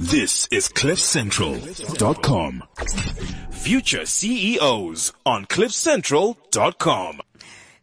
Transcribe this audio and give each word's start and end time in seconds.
This 0.00 0.48
is 0.50 0.70
CliffCentral.com. 0.70 2.64
Future 3.50 4.06
CEOs 4.06 5.12
on 5.26 5.44
CliffCentral.com. 5.44 7.20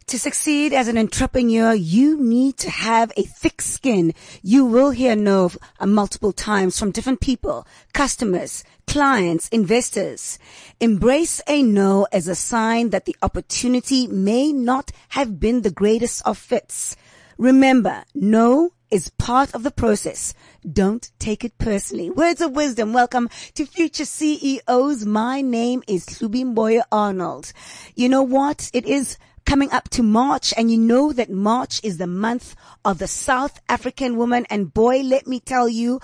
To 0.08 0.18
succeed 0.18 0.72
as 0.72 0.88
an 0.88 0.98
entrepreneur, 0.98 1.74
you 1.74 2.20
need 2.20 2.56
to 2.58 2.70
have 2.70 3.12
a 3.16 3.22
thick 3.22 3.62
skin. 3.62 4.14
You 4.42 4.64
will 4.64 4.90
hear 4.90 5.14
no 5.14 5.52
uh, 5.78 5.86
multiple 5.86 6.32
times 6.32 6.76
from 6.76 6.90
different 6.90 7.20
people, 7.20 7.68
customers, 7.92 8.64
clients, 8.88 9.48
investors. 9.50 10.40
Embrace 10.80 11.40
a 11.46 11.62
no 11.62 12.08
as 12.10 12.26
a 12.26 12.34
sign 12.34 12.90
that 12.90 13.04
the 13.04 13.14
opportunity 13.22 14.08
may 14.08 14.50
not 14.52 14.90
have 15.10 15.38
been 15.38 15.62
the 15.62 15.70
greatest 15.70 16.26
of 16.26 16.36
fits. 16.36 16.96
Remember, 17.38 18.02
no 18.12 18.72
is 18.90 19.10
part 19.18 19.54
of 19.54 19.62
the 19.62 19.70
process. 19.70 20.34
Don't 20.70 21.10
take 21.18 21.44
it 21.44 21.58
personally. 21.58 22.10
Words 22.10 22.40
of 22.40 22.52
wisdom. 22.52 22.92
Welcome 22.92 23.28
to 23.54 23.66
future 23.66 24.04
CEOs. 24.04 25.04
My 25.04 25.40
name 25.40 25.82
is 25.86 26.06
Mboya 26.06 26.82
Arnold. 26.90 27.52
You 27.94 28.08
know 28.08 28.22
what? 28.22 28.70
It 28.72 28.86
is 28.86 29.18
coming 29.48 29.72
up 29.72 29.88
to 29.88 30.02
March 30.02 30.52
and 30.58 30.70
you 30.70 30.76
know 30.76 31.10
that 31.10 31.30
March 31.30 31.80
is 31.82 31.96
the 31.96 32.06
month 32.06 32.54
of 32.84 32.98
the 32.98 33.08
South 33.08 33.60
African 33.68 34.16
woman. 34.16 34.46
And 34.50 34.74
boy, 34.74 35.00
let 35.00 35.26
me 35.26 35.40
tell 35.40 35.68
you, 35.68 36.00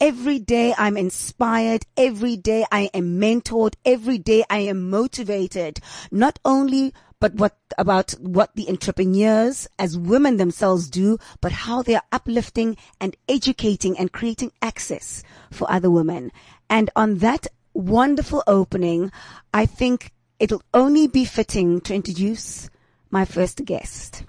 every 0.00 0.38
day 0.38 0.74
I'm 0.78 0.96
inspired. 0.96 1.84
Every 1.96 2.36
day 2.36 2.64
I 2.72 2.90
am 2.94 3.20
mentored. 3.20 3.74
Every 3.84 4.16
day 4.16 4.44
I 4.48 4.60
am 4.60 4.88
motivated. 4.88 5.78
Not 6.10 6.38
only 6.44 6.94
but 7.18 7.34
what 7.34 7.56
about 7.78 8.12
what 8.12 8.54
the 8.54 8.68
entrepreneurs 8.68 9.66
as 9.78 9.96
women 9.96 10.36
themselves 10.36 10.90
do, 10.90 11.18
but 11.40 11.52
how 11.52 11.82
they 11.82 11.94
are 11.94 12.02
uplifting 12.12 12.76
and 13.00 13.16
educating 13.28 13.98
and 13.98 14.12
creating 14.12 14.52
access 14.60 15.22
for 15.50 15.70
other 15.70 15.90
women. 15.90 16.30
And 16.68 16.90
on 16.94 17.18
that 17.18 17.46
wonderful 17.72 18.42
opening, 18.46 19.10
I 19.52 19.66
think 19.66 20.12
it'll 20.38 20.62
only 20.74 21.06
be 21.06 21.24
fitting 21.24 21.80
to 21.82 21.94
introduce 21.94 22.68
my 23.10 23.24
first 23.24 23.64
guest, 23.64 24.24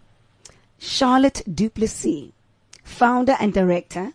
Charlotte 0.77 1.43
du 1.51 1.69
Plessis, 1.69 2.31
founder 2.83 3.35
and 3.39 3.53
director, 3.53 4.13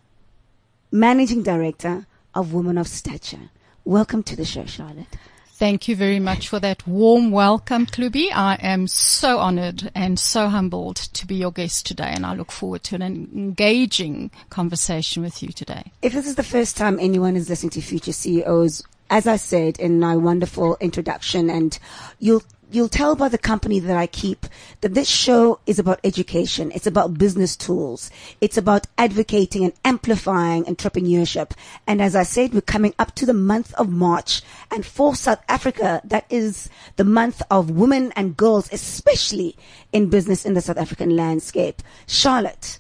managing 0.91 1.43
director 1.43 2.07
of 2.35 2.55
Women 2.55 2.79
of 2.79 2.89
Stature. 2.89 3.51
Welcome 3.85 4.23
to 4.23 4.37
the 4.37 4.45
show, 4.45 4.65
Charlotte. 4.65 5.19
Thank 5.63 5.87
you 5.87 5.95
very 5.95 6.19
much 6.19 6.49
for 6.49 6.59
that 6.59 6.85
warm 6.89 7.31
welcome, 7.31 7.87
Hlubi. 7.87 8.33
I 8.35 8.57
am 8.61 8.89
so 8.89 9.39
honored 9.39 9.93
and 9.95 10.19
so 10.19 10.49
humbled 10.49 10.97
to 10.97 11.25
be 11.25 11.37
your 11.37 11.53
guest 11.53 11.87
today, 11.87 12.13
and 12.13 12.27
I 12.27 12.35
look 12.35 12.51
forward 12.51 12.83
to 12.83 12.97
an 12.97 13.03
engaging 13.03 14.33
conversation 14.51 15.23
with 15.23 15.41
you 15.41 15.51
today. 15.51 15.93
If 16.03 16.15
this 16.15 16.27
is 16.27 16.35
the 16.35 16.43
first 16.43 16.77
time 16.77 16.99
anyone 16.99 17.37
is 17.37 17.49
listening 17.49 17.71
to 17.71 17.81
Future 17.81 18.13
CEOs, 18.13 18.83
as 19.09 19.29
I 19.29 19.37
said 19.37 19.79
in 19.79 20.01
my 20.01 20.17
wonderful 20.17 20.77
introduction, 20.81 21.49
and 21.49 21.79
you'll 22.19 22.43
you'll 22.75 22.89
tell 22.89 23.17
by 23.17 23.29
the 23.29 23.39
company 23.39 23.81
that 23.81 23.97
I 23.97 24.07
keep 24.07 24.47
that 24.81 24.95
this 24.95 25.09
show 25.09 25.61
is 25.67 25.79
about 25.79 26.01
education. 26.05 26.73
It's 26.75 26.87
about 26.87 27.19
business 27.19 27.57
tools. 27.57 28.11
It's 28.41 28.57
about 28.57 28.87
advocating 28.99 29.65
and 29.65 29.73
amplifying 29.85 30.65
entrepreneurship. 30.65 31.53
And 31.87 32.01
as 32.01 32.17
I 32.17 32.23
said, 32.23 32.55
we're 32.55 32.61
coming 32.61 32.95
up 32.99 33.15
to 33.17 33.27
the 33.27 33.35
month 33.35 33.75
of 33.75 33.89
March. 33.89 34.43
And 34.71 34.85
for 34.85 35.15
South 35.15 35.43
Africa, 35.49 36.01
that 36.05 36.27
is 36.31 36.69
the 36.97 37.05
month 37.05 37.43
of 37.51 37.71
women 37.71 38.13
and 38.17 38.37
girls, 38.37 38.73
especially 38.73 39.57
in 39.93 40.09
business 40.09 40.45
in 40.45 40.55
the 40.55 40.61
South 40.61 40.79
African 40.79 41.17
landscape. 41.17 41.83
Charlotte, 42.07 42.79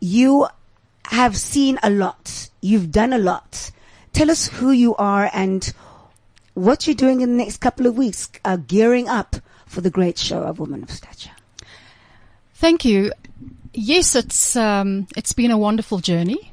you 0.00 0.46
have 1.06 1.36
seen 1.36 1.78
a 1.82 1.90
lot. 1.90 2.50
You've 2.60 2.90
done 2.90 3.12
a 3.12 3.18
lot. 3.18 3.70
Tell 4.12 4.30
us 4.30 4.48
who 4.48 4.72
you 4.72 4.94
are 4.96 5.30
and 5.32 5.72
what 6.58 6.86
you're 6.86 6.94
doing 6.94 7.20
in 7.20 7.30
the 7.30 7.36
next 7.36 7.58
couple 7.58 7.86
of 7.86 7.96
weeks, 7.96 8.30
uh, 8.44 8.56
gearing 8.56 9.08
up 9.08 9.36
for 9.66 9.80
the 9.80 9.90
great 9.90 10.18
show 10.18 10.42
of 10.42 10.58
Women 10.58 10.82
of 10.82 10.90
Stature. 10.90 11.30
Thank 12.54 12.84
you. 12.84 13.12
Yes, 13.72 14.16
it's 14.16 14.56
um, 14.56 15.06
it's 15.16 15.32
been 15.32 15.50
a 15.50 15.58
wonderful 15.58 15.98
journey. 15.98 16.52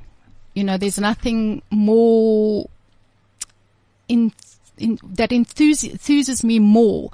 You 0.54 0.64
know, 0.64 0.78
there's 0.78 1.00
nothing 1.00 1.64
more 1.72 2.70
in, 4.08 4.32
in 4.78 5.00
that 5.04 5.32
enthusi- 5.32 5.92
enthuses 5.94 6.44
me 6.44 6.60
more 6.60 7.12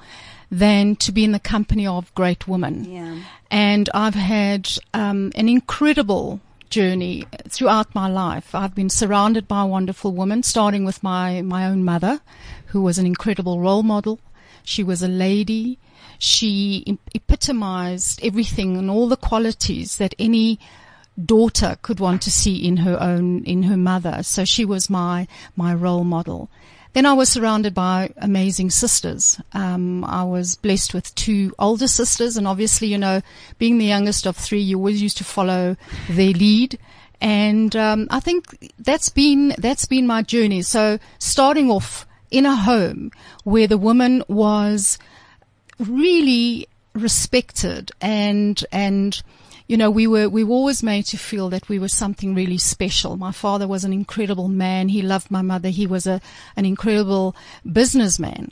than 0.51 0.97
to 0.97 1.11
be 1.13 1.23
in 1.23 1.31
the 1.31 1.39
company 1.39 1.87
of 1.87 2.13
great 2.13 2.47
women. 2.47 2.83
Yeah. 2.83 3.17
And 3.49 3.89
I've 3.93 4.15
had 4.15 4.69
um, 4.93 5.31
an 5.35 5.47
incredible 5.47 6.41
journey 6.71 7.25
throughout 7.47 7.93
my 7.93 8.09
life. 8.09 8.55
I've 8.55 8.73
been 8.73 8.89
surrounded 8.89 9.47
by 9.47 9.63
wonderful 9.63 10.13
women, 10.13 10.41
starting 10.41 10.85
with 10.85 11.03
my, 11.03 11.41
my 11.43 11.65
own 11.65 11.83
mother, 11.83 12.21
who 12.67 12.81
was 12.81 12.97
an 12.97 13.05
incredible 13.05 13.59
role 13.59 13.83
model. 13.83 14.19
She 14.63 14.83
was 14.83 15.03
a 15.03 15.07
lady. 15.07 15.77
She 16.17 16.97
epitomized 17.13 18.19
everything 18.23 18.77
and 18.77 18.89
all 18.89 19.07
the 19.07 19.17
qualities 19.17 19.97
that 19.97 20.15
any 20.17 20.59
daughter 21.23 21.77
could 21.81 21.99
want 21.99 22.21
to 22.23 22.31
see 22.31 22.55
in 22.65 22.77
her 22.77 22.99
own, 22.99 23.43
in 23.43 23.63
her 23.63 23.77
mother. 23.77 24.23
So 24.23 24.45
she 24.45 24.65
was 24.65 24.89
my, 24.89 25.27
my 25.55 25.73
role 25.73 26.03
model. 26.03 26.49
Then 26.93 27.05
I 27.05 27.13
was 27.13 27.29
surrounded 27.29 27.73
by 27.73 28.13
amazing 28.17 28.69
sisters. 28.69 29.39
Um, 29.53 30.03
I 30.03 30.23
was 30.23 30.55
blessed 30.57 30.93
with 30.93 31.15
two 31.15 31.53
older 31.57 31.87
sisters, 31.87 32.35
and 32.35 32.47
obviously, 32.47 32.87
you 32.87 32.97
know, 32.97 33.21
being 33.57 33.77
the 33.77 33.85
youngest 33.85 34.25
of 34.27 34.35
three, 34.35 34.59
you 34.59 34.77
always 34.77 35.01
used 35.01 35.17
to 35.17 35.23
follow 35.23 35.77
their 36.09 36.33
lead. 36.33 36.77
And 37.21 37.75
um, 37.75 38.07
I 38.09 38.19
think 38.19 38.73
that's 38.79 39.09
been 39.09 39.53
that's 39.57 39.85
been 39.85 40.07
my 40.07 40.21
journey. 40.21 40.63
So 40.63 40.99
starting 41.19 41.69
off 41.69 42.05
in 42.29 42.45
a 42.45 42.55
home 42.55 43.11
where 43.43 43.67
the 43.67 43.77
woman 43.77 44.23
was 44.27 44.97
really 45.79 46.67
respected 46.93 47.91
and 48.01 48.65
and 48.71 49.21
you 49.71 49.77
know, 49.77 49.89
we 49.89 50.05
were, 50.05 50.27
we 50.27 50.43
were 50.43 50.53
always 50.53 50.83
made 50.83 51.05
to 51.05 51.17
feel 51.17 51.47
that 51.47 51.69
we 51.69 51.79
were 51.79 51.87
something 51.87 52.35
really 52.35 52.57
special. 52.57 53.15
My 53.15 53.31
father 53.31 53.69
was 53.69 53.85
an 53.85 53.93
incredible 53.93 54.49
man. 54.49 54.89
He 54.89 55.01
loved 55.01 55.31
my 55.31 55.41
mother. 55.41 55.69
He 55.69 55.87
was 55.87 56.05
a, 56.05 56.19
an 56.57 56.65
incredible 56.65 57.37
businessman. 57.71 58.51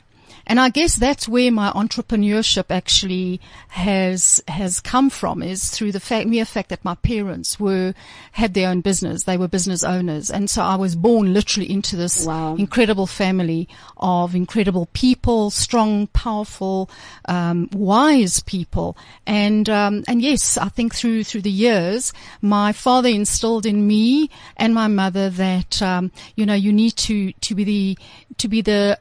And 0.50 0.58
I 0.58 0.68
guess 0.68 0.96
that's 0.96 1.28
where 1.28 1.52
my 1.52 1.70
entrepreneurship 1.70 2.64
actually 2.70 3.40
has 3.68 4.42
has 4.48 4.80
come 4.80 5.08
from 5.08 5.44
is 5.44 5.70
through 5.70 5.92
the 5.92 6.00
fact, 6.00 6.26
mere 6.26 6.44
fact 6.44 6.70
that 6.70 6.84
my 6.84 6.96
parents 6.96 7.60
were 7.60 7.94
had 8.32 8.54
their 8.54 8.68
own 8.68 8.80
business. 8.80 9.22
They 9.22 9.36
were 9.36 9.46
business 9.46 9.84
owners, 9.84 10.28
and 10.28 10.50
so 10.50 10.62
I 10.62 10.74
was 10.74 10.96
born 10.96 11.32
literally 11.32 11.70
into 11.70 11.94
this 11.94 12.26
wow. 12.26 12.56
incredible 12.56 13.06
family 13.06 13.68
of 13.96 14.34
incredible 14.34 14.88
people, 14.92 15.50
strong, 15.50 16.08
powerful, 16.08 16.90
um, 17.26 17.68
wise 17.72 18.40
people. 18.40 18.96
And 19.28 19.70
um, 19.70 20.02
and 20.08 20.20
yes, 20.20 20.58
I 20.58 20.68
think 20.68 20.96
through 20.96 21.22
through 21.22 21.42
the 21.42 21.50
years, 21.52 22.12
my 22.42 22.72
father 22.72 23.08
instilled 23.08 23.66
in 23.66 23.86
me 23.86 24.30
and 24.56 24.74
my 24.74 24.88
mother 24.88 25.30
that 25.30 25.80
um, 25.80 26.10
you 26.34 26.44
know 26.44 26.54
you 26.54 26.72
need 26.72 26.96
to 26.96 27.30
to 27.34 27.54
be 27.54 27.62
the 27.62 27.98
to 28.38 28.48
be 28.48 28.62
the 28.62 28.98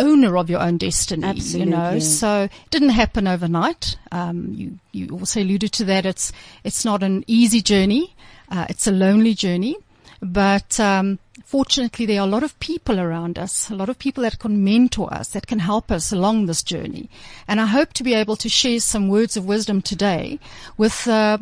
owner 0.00 0.36
of 0.36 0.50
your 0.50 0.60
own 0.60 0.78
destiny. 0.78 1.24
Absolutely. 1.24 1.72
You 1.72 1.76
know, 1.76 1.98
so 1.98 2.44
it 2.44 2.70
didn't 2.70 2.90
happen 2.90 3.26
overnight. 3.26 3.96
Um, 4.10 4.52
you 4.52 4.78
you 4.92 5.08
also 5.10 5.40
alluded 5.40 5.72
to 5.72 5.84
that. 5.84 6.06
It's 6.06 6.32
it's 6.64 6.84
not 6.84 7.02
an 7.02 7.24
easy 7.26 7.62
journey. 7.62 8.14
Uh, 8.50 8.66
it's 8.68 8.86
a 8.86 8.92
lonely 8.92 9.34
journey, 9.34 9.76
but 10.20 10.78
um, 10.78 11.18
fortunately 11.44 12.06
there 12.06 12.20
are 12.20 12.26
a 12.26 12.30
lot 12.30 12.42
of 12.42 12.58
people 12.60 13.00
around 13.00 13.38
us, 13.38 13.70
a 13.70 13.74
lot 13.74 13.88
of 13.88 13.98
people 13.98 14.22
that 14.24 14.38
can 14.38 14.62
mentor 14.62 15.12
us, 15.12 15.28
that 15.28 15.46
can 15.46 15.58
help 15.58 15.90
us 15.90 16.12
along 16.12 16.46
this 16.46 16.62
journey. 16.62 17.08
And 17.48 17.60
I 17.60 17.66
hope 17.66 17.94
to 17.94 18.04
be 18.04 18.12
able 18.12 18.36
to 18.36 18.48
share 18.48 18.80
some 18.80 19.08
words 19.08 19.36
of 19.36 19.46
wisdom 19.46 19.82
today 19.82 20.38
with. 20.76 21.08
Uh, 21.08 21.38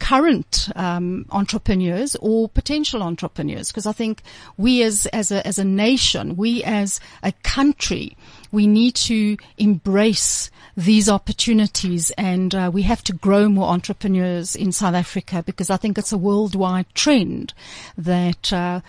current 0.00 0.68
um, 0.74 1.26
entrepreneurs 1.30 2.16
or 2.16 2.48
potential 2.48 3.02
entrepreneurs? 3.02 3.68
Because 3.68 3.86
I 3.86 3.92
think 3.92 4.22
we 4.56 4.82
as 4.82 5.06
as 5.06 5.30
a 5.30 5.46
as 5.46 5.58
a 5.58 5.64
nation, 5.64 6.36
we 6.36 6.64
as 6.64 6.98
a 7.22 7.32
country, 7.44 8.16
we 8.50 8.66
need 8.66 8.96
to 8.96 9.36
embrace 9.58 10.50
these 10.76 11.08
opportunities 11.08 12.10
and 12.12 12.54
uh, 12.54 12.70
we 12.72 12.82
have 12.82 13.04
to 13.04 13.12
grow 13.12 13.48
more 13.48 13.68
entrepreneurs 13.68 14.56
in 14.56 14.72
South 14.72 14.94
Africa 14.94 15.42
because 15.44 15.70
I 15.70 15.76
think 15.76 15.98
it's 15.98 16.12
a 16.12 16.18
worldwide 16.18 16.92
trend 16.94 17.52
that 17.98 18.52
uh, 18.52 18.80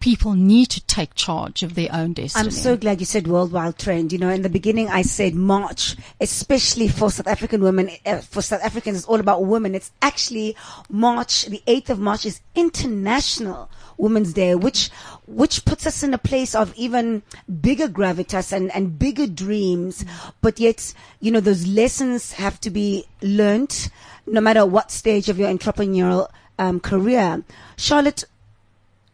people 0.00 0.34
need 0.34 0.66
to 0.70 0.80
take 0.86 1.14
charge 1.14 1.62
of 1.62 1.74
their 1.74 1.88
own 1.92 2.12
destiny. 2.12 2.44
I'm 2.44 2.50
so 2.50 2.76
glad 2.76 3.00
you 3.00 3.06
said 3.06 3.26
worldwide 3.26 3.78
trend. 3.78 4.12
You 4.12 4.18
know, 4.18 4.28
in 4.30 4.42
the 4.42 4.48
beginning 4.48 4.88
I 4.88 5.02
said 5.02 5.34
March, 5.34 5.96
especially 6.20 6.88
for 6.88 7.10
South 7.10 7.26
African 7.26 7.62
women, 7.62 7.90
uh, 8.06 8.18
for 8.18 8.42
South 8.42 8.62
Africans, 8.62 8.98
it's 8.98 9.06
all 9.06 9.20
about 9.20 9.44
women. 9.44 9.74
It's 9.74 9.92
actually 10.02 10.56
March, 10.88 11.46
the 11.46 11.62
8th 11.66 11.90
of 11.90 11.98
March 11.98 12.26
is 12.26 12.40
International 12.54 13.70
Women's 13.96 14.32
Day, 14.32 14.54
which, 14.54 14.90
which 15.26 15.64
puts 15.64 15.86
us 15.86 16.02
in 16.02 16.14
a 16.14 16.18
place 16.18 16.54
of 16.54 16.74
even 16.74 17.22
bigger 17.60 17.88
gravitas 17.88 18.52
and, 18.52 18.74
and 18.74 18.98
bigger 18.98 19.26
dreams. 19.26 20.04
But 20.40 20.58
yet, 20.58 20.94
you 21.20 21.30
know, 21.30 21.40
those 21.40 21.66
lessons 21.66 22.32
have 22.32 22.60
to 22.60 22.70
be 22.70 23.06
learnt 23.22 23.90
no 24.26 24.40
matter 24.40 24.64
what 24.64 24.90
stage 24.90 25.28
of 25.28 25.38
your 25.38 25.48
entrepreneurial 25.48 26.28
um, 26.58 26.80
career. 26.80 27.42
Charlotte, 27.76 28.24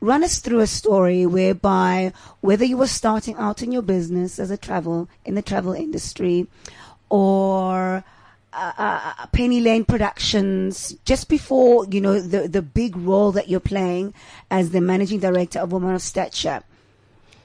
run 0.00 0.22
us 0.22 0.38
through 0.38 0.60
a 0.60 0.66
story 0.66 1.26
whereby 1.26 2.12
whether 2.40 2.64
you 2.64 2.76
were 2.76 2.87
starting 2.87 3.37
out 3.37 3.62
in 3.62 3.72
your 3.72 3.82
business 3.82 4.38
as 4.38 4.50
a 4.50 4.56
travel 4.56 5.08
in 5.25 5.34
the 5.34 5.43
travel 5.43 5.72
industry 5.72 6.46
or 7.08 8.04
uh, 8.52 8.72
uh, 8.78 9.26
Penny 9.32 9.60
Lane 9.60 9.84
Productions 9.84 10.96
just 11.04 11.28
before 11.28 11.87
you 11.87 12.00
know 12.00 12.20
the 12.20 12.48
the 12.48 12.62
big 12.62 12.96
role 12.96 13.32
that 13.32 13.48
you're 13.48 13.60
playing 13.60 14.14
as 14.50 14.70
the 14.70 14.81
managing 14.81 15.20
director 15.20 15.60
of 15.60 15.72
Women 15.72 15.94
of 15.94 16.02
Stature. 16.02 16.62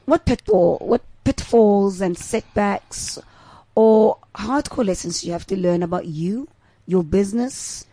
What 0.06 0.26
pitfall, 0.26 0.78
what 0.80 1.02
pitfalls 1.24 2.02
and 2.02 2.18
setbacks, 2.18 3.20
or 3.76 4.18
hardcore 4.36 4.86
lessons 4.86 5.24
you 5.24 5.32
have 5.34 5.46
to 5.48 5.58
learn 5.58 5.84
about 5.84 6.06
you, 6.06 6.48
your 6.88 7.04
business, 7.04 7.86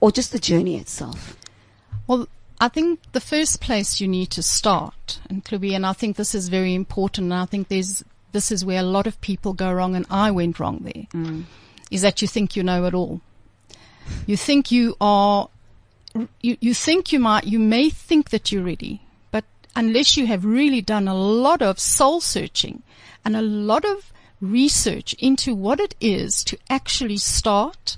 or 0.00 0.12
just 0.12 0.32
the 0.32 0.38
journey 0.38 0.76
itself? 0.76 1.36
Well, 2.06 2.28
I 2.62 2.68
think 2.68 3.00
the 3.12 3.20
first 3.20 3.60
place 3.62 4.00
you 4.00 4.08
need 4.08 4.30
to 4.32 4.42
start, 4.42 5.18
and 5.30 5.42
Hlubi, 5.42 5.72
and 5.74 5.86
I 5.86 5.94
think 5.94 6.16
this 6.16 6.34
is 6.34 6.48
very 6.50 6.74
important, 6.74 7.32
and 7.32 7.34
I 7.42 7.46
think 7.46 7.68
there's, 7.68 8.04
this 8.32 8.52
is 8.52 8.64
where 8.64 8.80
a 8.80 8.82
lot 8.96 9.06
of 9.06 9.18
people 9.22 9.54
go 9.54 9.72
wrong, 9.72 9.96
and 9.96 10.04
I 10.10 10.30
went 10.30 10.60
wrong 10.60 10.80
there, 10.80 11.06
Mm. 11.14 11.44
is 11.90 12.02
that 12.02 12.20
you 12.20 12.28
think 12.28 12.56
you 12.56 12.62
know 12.62 12.84
it 12.84 12.92
all. 12.94 13.22
You 14.26 14.36
think 14.36 14.70
you 14.70 14.94
are, 15.00 15.48
you, 16.42 16.58
you 16.60 16.74
think 16.74 17.12
you 17.12 17.18
might, 17.18 17.44
you 17.44 17.58
may 17.58 17.88
think 17.88 18.28
that 18.28 18.52
you're 18.52 18.62
ready, 18.64 19.00
but 19.30 19.44
unless 19.74 20.16
you 20.18 20.26
have 20.26 20.44
really 20.44 20.82
done 20.82 21.08
a 21.08 21.14
lot 21.14 21.62
of 21.62 21.78
soul 21.80 22.20
searching 22.20 22.82
and 23.24 23.36
a 23.36 23.42
lot 23.42 23.84
of 23.86 24.12
research 24.40 25.14
into 25.14 25.54
what 25.54 25.80
it 25.80 25.94
is 26.00 26.44
to 26.44 26.58
actually 26.68 27.16
start 27.18 27.96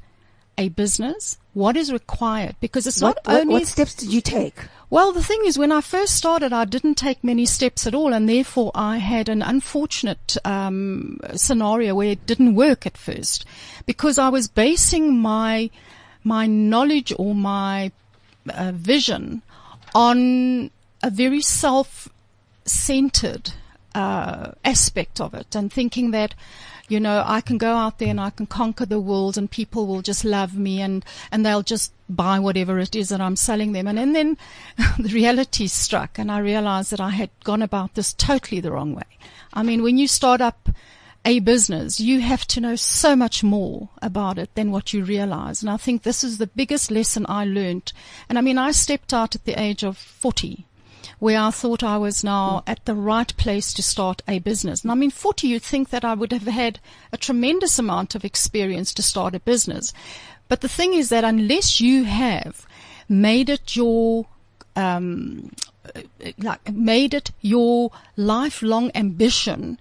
a 0.58 0.68
business, 0.68 1.38
what 1.54 1.76
is 1.76 1.92
required, 1.92 2.56
because 2.60 2.86
it's 2.86 3.00
What, 3.00 3.16
not 3.24 3.32
what, 3.32 3.40
only 3.42 3.54
what 3.54 3.66
steps 3.66 3.94
did 3.94 4.12
you 4.12 4.20
take? 4.20 4.54
well, 4.90 5.12
the 5.12 5.22
thing 5.22 5.40
is, 5.46 5.56
when 5.58 5.72
I 5.72 5.80
first 5.80 6.14
started, 6.14 6.52
I 6.52 6.66
didn't 6.66 6.96
take 6.96 7.24
many 7.24 7.46
steps 7.46 7.86
at 7.86 7.94
all, 7.94 8.12
and 8.12 8.28
therefore 8.28 8.70
I 8.74 8.98
had 8.98 9.30
an 9.30 9.40
unfortunate 9.40 10.36
um, 10.44 11.18
scenario 11.34 11.94
where 11.94 12.10
it 12.10 12.26
didn't 12.26 12.54
work 12.54 12.84
at 12.86 12.98
first, 12.98 13.46
because 13.86 14.18
I 14.18 14.28
was 14.28 14.48
basing 14.48 15.18
my 15.18 15.70
my 16.24 16.46
knowledge 16.46 17.12
or 17.18 17.34
my 17.34 17.90
uh, 18.48 18.70
vision 18.74 19.42
on 19.94 20.70
a 21.02 21.10
very 21.10 21.40
self-centered 21.40 23.50
uh, 23.94 24.52
aspect 24.64 25.20
of 25.20 25.34
it, 25.34 25.54
and 25.56 25.72
thinking 25.72 26.12
that 26.12 26.34
you 26.88 27.00
know, 27.00 27.22
I 27.26 27.40
can 27.40 27.58
go 27.58 27.74
out 27.74 27.98
there 27.98 28.08
and 28.08 28.20
I 28.20 28.30
can 28.30 28.46
conquer 28.46 28.86
the 28.86 29.00
world 29.00 29.38
and 29.38 29.50
people 29.50 29.86
will 29.86 30.02
just 30.02 30.24
love 30.24 30.56
me 30.56 30.80
and, 30.80 31.04
and 31.30 31.44
they'll 31.44 31.62
just 31.62 31.92
buy 32.08 32.38
whatever 32.38 32.78
it 32.78 32.94
is 32.94 33.08
that 33.08 33.20
I'm 33.20 33.36
selling 33.36 33.72
them. 33.72 33.86
And, 33.86 33.98
and 33.98 34.14
then 34.14 34.36
the 34.98 35.12
reality 35.14 35.66
struck 35.66 36.18
and 36.18 36.30
I 36.30 36.38
realized 36.38 36.90
that 36.90 37.00
I 37.00 37.10
had 37.10 37.30
gone 37.44 37.62
about 37.62 37.94
this 37.94 38.12
totally 38.12 38.60
the 38.60 38.72
wrong 38.72 38.94
way. 38.94 39.18
I 39.52 39.62
mean, 39.62 39.82
when 39.82 39.98
you 39.98 40.08
start 40.08 40.40
up 40.40 40.68
a 41.24 41.38
business, 41.38 42.00
you 42.00 42.20
have 42.20 42.46
to 42.48 42.60
know 42.60 42.74
so 42.74 43.14
much 43.14 43.44
more 43.44 43.90
about 44.00 44.38
it 44.38 44.54
than 44.54 44.72
what 44.72 44.92
you 44.92 45.04
realize. 45.04 45.62
And 45.62 45.70
I 45.70 45.76
think 45.76 46.02
this 46.02 46.24
is 46.24 46.38
the 46.38 46.48
biggest 46.48 46.90
lesson 46.90 47.26
I 47.28 47.44
learned. 47.44 47.92
And 48.28 48.38
I 48.38 48.40
mean, 48.40 48.58
I 48.58 48.72
stepped 48.72 49.14
out 49.14 49.34
at 49.34 49.44
the 49.44 49.60
age 49.60 49.84
of 49.84 49.96
40 49.96 50.66
where 51.18 51.40
I 51.40 51.50
thought 51.50 51.82
I 51.82 51.98
was 51.98 52.24
now 52.24 52.62
at 52.66 52.84
the 52.84 52.94
right 52.94 53.36
place 53.36 53.72
to 53.74 53.82
start 53.82 54.22
a 54.28 54.38
business. 54.38 54.82
And 54.82 54.90
I 54.90 54.94
mean, 54.94 55.10
40, 55.10 55.48
you'd 55.48 55.62
think 55.62 55.90
that 55.90 56.04
I 56.04 56.14
would 56.14 56.32
have 56.32 56.42
had 56.42 56.80
a 57.12 57.16
tremendous 57.16 57.78
amount 57.78 58.14
of 58.14 58.24
experience 58.24 58.92
to 58.94 59.02
start 59.02 59.34
a 59.34 59.40
business. 59.40 59.92
But 60.48 60.60
the 60.60 60.68
thing 60.68 60.94
is 60.94 61.08
that 61.08 61.24
unless 61.24 61.80
you 61.80 62.04
have 62.04 62.66
made 63.08 63.48
it 63.48 63.76
your, 63.76 64.26
um, 64.76 65.50
like 66.38 66.72
made 66.72 67.14
it 67.14 67.30
your 67.40 67.90
lifelong 68.16 68.90
ambition 68.94 69.78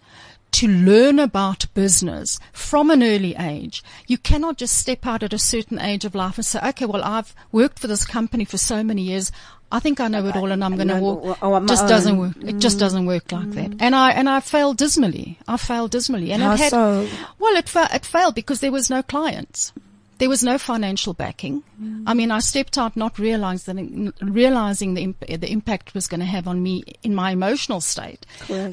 to 0.52 0.68
learn 0.68 1.18
about 1.18 1.74
business 1.74 2.40
from 2.52 2.90
an 2.90 3.02
early 3.02 3.36
age. 3.36 3.84
You 4.08 4.18
cannot 4.18 4.58
just 4.58 4.78
step 4.78 5.06
out 5.06 5.24
at 5.24 5.34
a 5.34 5.40
certain 5.40 5.80
age 5.80 6.04
of 6.04 6.14
life 6.14 6.38
and 6.38 6.46
say, 6.46 6.60
okay, 6.62 6.86
well, 6.86 7.04
I've 7.04 7.34
worked 7.52 7.80
for 7.80 7.88
this 7.88 8.06
company 8.06 8.46
for 8.46 8.58
so 8.58 8.84
many 8.84 9.04
years. 9.04 9.32
I 9.72 9.80
think 9.80 10.00
I 10.00 10.08
know 10.08 10.26
it 10.28 10.36
all 10.36 10.52
and 10.52 10.64
I'm 10.64 10.76
going 10.76 10.90
to 10.90 11.00
walk. 11.00 11.38
oh, 11.42 11.54
on 11.54 11.64
my 11.64 11.68
just 11.68 11.88
doesn't 11.88 12.18
work. 12.18 12.36
It 12.42 12.58
just 12.60 12.78
doesn't 12.80 13.06
work 13.06 13.32
like 13.32 13.52
that. 13.52 13.76
And 13.80 13.96
I, 13.96 14.12
and 14.12 14.28
I 14.30 14.40
failed 14.42 14.78
dismally. 14.78 15.38
I 15.48 15.58
failed 15.58 15.92
dismally. 15.92 16.32
And 16.32 16.44
How 16.44 16.54
it 16.54 16.60
had, 16.60 16.70
so? 16.72 17.08
well, 17.40 17.56
it, 17.56 17.70
fa- 17.70 17.90
it 17.94 18.06
failed 18.06 18.36
because 18.36 18.60
there 18.60 18.72
was 18.72 18.90
no 18.90 19.02
clients. 19.02 19.72
There 20.18 20.30
was 20.30 20.44
no 20.44 20.60
financial 20.60 21.14
backing. 21.14 21.64
I 22.06 22.14
mean, 22.14 22.30
I 22.30 22.40
stepped 22.40 22.78
out 22.78 22.96
not 22.96 23.18
realizing, 23.18 24.14
realizing 24.22 24.94
the, 24.94 25.02
imp- 25.02 25.26
the 25.26 25.52
impact 25.52 25.96
was 25.96 26.06
going 26.06 26.20
to 26.20 26.28
have 26.28 26.48
on 26.48 26.62
me 26.62 26.84
in 27.02 27.16
my 27.16 27.32
emotional 27.32 27.82
state. 27.82 28.26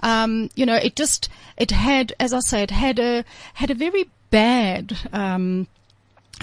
Um, 0.03 0.51
you 0.57 0.67
know, 0.67 0.77
it 0.77 0.95
just, 0.95 1.31
it 1.57 1.71
had, 1.71 2.13
as 2.21 2.35
I 2.35 2.41
say, 2.41 2.63
it 2.65 2.71
had 2.71 2.99
a, 2.99 3.25
had 3.55 3.71
a 3.71 3.75
very 3.75 4.11
bad, 4.31 4.95
um, 5.11 5.69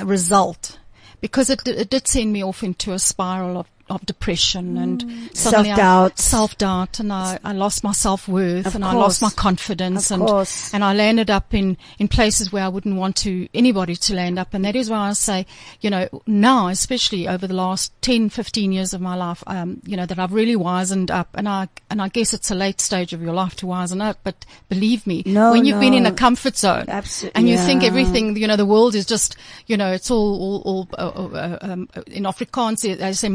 result 0.03 0.79
because 1.21 1.49
it, 1.49 1.67
it 1.67 1.89
did 1.89 2.07
send 2.07 2.33
me 2.33 2.43
off 2.43 2.63
into 2.63 2.91
a 2.93 2.99
spiral 2.99 3.59
of, 3.59 3.67
of 3.89 4.03
depression 4.05 4.77
and 4.77 5.01
suddenly 5.33 5.67
Self-doubt. 5.69 6.17
self-doubt 6.19 6.99
and 6.99 7.13
I, 7.13 7.39
I 7.43 7.53
lost 7.53 7.83
my 7.83 7.91
self-worth 7.91 8.65
Of 8.65 8.75
and 8.75 8.83
I 8.83 8.93
lost 8.93 9.21
my 9.21 9.29
confidence 9.29 10.09
Of 10.09 10.19
and, 10.21 10.27
course. 10.27 10.73
and 10.73 10.83
I 10.83 10.93
landed 10.93 11.29
up 11.29 11.53
in, 11.53 11.77
in 11.99 12.07
places 12.07 12.51
where 12.51 12.63
I 12.63 12.67
wouldn't 12.67 12.95
want 12.95 13.15
to, 13.17 13.47
anybody 13.53 13.95
to 13.95 14.15
land 14.15 14.39
up. 14.39 14.53
And 14.55 14.65
that 14.65 14.75
is 14.75 14.89
why 14.89 15.09
I 15.09 15.13
say, 15.13 15.45
you 15.81 15.89
know, 15.91 16.09
now, 16.25 16.67
especially 16.69 17.27
over 17.27 17.45
the 17.45 17.53
last 17.53 17.93
10, 18.01 18.29
15 18.29 18.71
years 18.71 18.93
of 18.93 19.01
my 19.01 19.15
life, 19.15 19.43
um, 19.45 19.81
you 19.85 19.95
know, 19.95 20.05
that 20.07 20.17
I've 20.17 20.33
really 20.33 20.55
wisened 20.55 21.11
up 21.11 21.29
and 21.35 21.47
I, 21.47 21.67
and 21.89 22.01
I 22.01 22.07
guess 22.09 22.33
it's 22.33 22.49
a 22.49 22.55
late 22.55 22.81
stage 22.81 23.13
of 23.13 23.21
your 23.21 23.33
life 23.33 23.55
to 23.57 23.67
wisen 23.67 24.01
up, 24.01 24.17
but 24.23 24.45
believe 24.67 25.05
me, 25.05 25.21
No, 25.27 25.51
when 25.51 25.65
you've 25.65 25.79
been 25.79 25.93
in 25.93 26.05
a 26.07 26.11
comfort 26.11 26.57
zone 26.57 26.85
Absol- 26.87 27.31
and 27.35 27.47
you 27.47 27.57
think 27.57 27.83
everything, 27.83 28.35
you 28.35 28.47
know, 28.47 28.55
the 28.55 28.65
world 28.65 28.95
is 28.95 29.05
just, 29.05 29.35
you 29.67 29.77
know, 29.77 29.91
it's 29.91 30.09
all, 30.09 30.61
all, 30.65 30.89
all 30.97 31.29
uh, 31.29 31.37
uh, 31.37 31.57
um, 31.61 31.89
in 32.07 32.23
Afrikaans, 32.23 32.81
they 32.81 33.13
say 33.13 33.29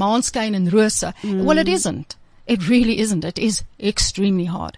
and 0.45 0.73
rose. 0.73 1.05
Well, 1.25 1.59
it 1.59 1.69
isn't. 1.69 2.17
It 2.47 2.69
really 2.69 2.99
isn't. 2.99 3.25
It 3.25 3.39
is 3.39 3.63
extremely 3.79 4.47
hard. 4.47 4.77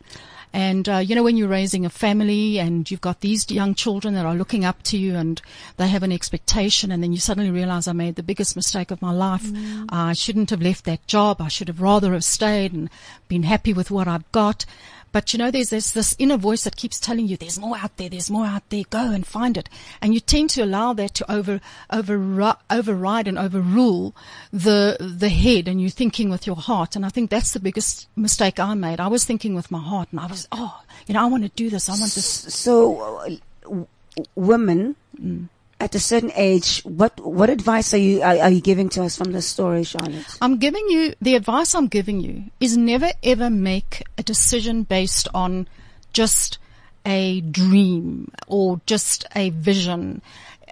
And, 0.55 0.87
uh, 0.87 0.99
you 0.99 1.15
know, 1.15 1.23
when 1.23 1.39
you're 1.39 1.49
raising 1.49 1.87
a 1.87 1.91
family 1.91 2.59
and 2.59 2.91
you've 2.91 3.01
got 3.01 3.21
these 3.21 3.51
young 3.51 3.75
children 3.75 4.13
that 4.15 4.27
are 4.27 4.35
looking 4.35 4.67
up 4.67 4.83
to 4.83 4.99
you 4.99 5.17
and 5.17 5.41
they 5.79 5.89
have 5.89 6.03
an 6.03 6.13
expectation 6.13 6.93
and 6.93 7.03
then 7.03 7.11
you 7.11 7.19
suddenly 7.19 7.51
realize 7.51 7.89
I 7.89 7.93
made 7.93 8.17
the 8.17 8.23
biggest 8.23 8.55
mistake 8.55 8.91
of 8.91 9.01
my 9.01 9.13
life. 9.13 9.51
I 9.89 10.13
shouldn't 10.13 10.51
have 10.51 10.61
left 10.61 10.85
that 10.85 11.07
job. 11.07 11.41
I 11.41 11.49
should 11.49 11.69
have 11.69 11.81
rather 11.81 12.13
have 12.13 12.25
stayed 12.25 12.75
and 12.75 12.91
been 13.29 13.45
happy 13.45 13.73
with 13.73 13.91
what 13.91 14.07
I've 14.07 14.31
got. 14.33 14.67
But 15.13 15.33
you 15.33 15.39
know, 15.39 15.51
there's, 15.51 15.71
there's 15.71 15.93
this 15.93 16.17
inner 16.19 16.37
voice 16.39 16.65
that 16.65 16.77
keeps 16.77 16.99
telling 16.99 17.29
you 17.29 17.37
there's 17.37 17.61
more 17.61 17.77
out 17.77 17.97
there, 17.99 18.09
there's 18.09 18.31
more 18.31 18.47
out 18.47 18.69
there, 18.71 18.85
go 18.89 19.11
and 19.11 19.27
find 19.27 19.57
it. 19.57 19.69
And 20.01 20.15
you 20.15 20.21
tend 20.21 20.51
to 20.51 20.63
allow 20.63 20.95
that 20.95 21.15
to 21.15 21.31
over, 21.31 21.61
over, 21.91 22.57
override 22.71 23.29
and 23.29 23.39
overrule 23.39 24.15
the, 24.53 24.97
the 24.99 25.29
head 25.29 25.69
and 25.69 25.81
you're 25.81 25.91
thinking 25.91 26.31
with 26.31 26.47
your 26.47 26.57
heart. 26.57 26.97
And 26.97 27.05
I 27.05 27.11
think 27.11 27.31
that's 27.31 27.53
the 27.53 27.61
biggest 27.61 28.09
mistake 28.17 28.59
I 28.59 28.75
made. 28.75 29.01
I 29.01 29.09
was 29.09 29.25
thinking 29.25 29.55
with 29.55 29.71
my 29.71 29.81
heart 29.81 30.09
and 30.11 30.21
I 30.21 30.27
was, 30.27 30.49
oh, 30.51 30.83
you 31.07 31.15
know, 31.15 31.23
I 31.23 31.27
want 31.27 31.43
to 31.45 31.51
do 31.51 31.69
this. 31.71 31.89
I 31.89 31.93
want 31.93 32.13
this. 32.13 32.25
So, 32.55 33.01
uh, 33.01 33.31
w- 33.65 33.87
women 34.35 34.97
Mm. 35.21 35.49
At 35.83 35.97
a 35.97 35.99
certain 35.99 36.31
age, 36.37 36.81
what 36.83 37.19
what 37.19 37.51
advice 37.51 37.93
are 37.93 37.99
you 37.99 38.23
are, 38.23 38.39
are 38.39 38.51
you 38.51 38.61
giving 38.61 38.89
to 38.91 39.03
us 39.03 39.17
from 39.17 39.33
this 39.33 39.49
story, 39.49 39.83
Charlotte? 39.83 40.39
I'm 40.41 40.59
giving 40.59 40.87
you, 40.89 41.15
the 41.21 41.35
advice 41.35 41.75
I'm 41.75 41.89
giving 41.89 42.21
you 42.21 42.45
is 42.61 42.77
never 42.77 43.11
ever 43.25 43.51
make 43.51 44.05
a 44.17 44.23
decision 44.23 44.85
based 44.85 45.27
on 45.35 45.67
just 46.13 46.59
a 47.05 47.41
dream 47.41 48.31
or 48.47 48.81
just 48.87 49.27
a 49.35 49.51
vision. 49.51 50.23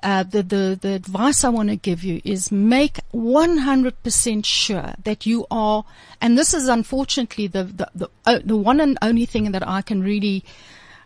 Uh, 0.03 0.23
the, 0.23 0.43
the, 0.43 0.79
the 0.81 0.95
advice 0.95 1.45
I 1.45 1.51
want 1.51 1.69
to 1.69 1.77
give 1.77 2.03
you 2.03 2.23
is 2.25 2.51
make 2.51 3.01
100% 3.13 4.45
sure 4.47 4.95
that 5.05 5.27
you 5.27 5.47
are, 5.51 5.85
and 6.23 6.39
this 6.39 6.55
is 6.55 6.69
unfortunately 6.69 7.49
the, 7.49 7.65
the, 7.65 7.91
the, 7.95 8.09
uh, 8.25 8.39
the 8.43 8.57
one 8.57 8.81
and 8.81 8.97
only 9.03 9.27
thing 9.27 9.53
that 9.53 9.67
I 9.69 9.83
can 9.83 10.03
really, 10.03 10.43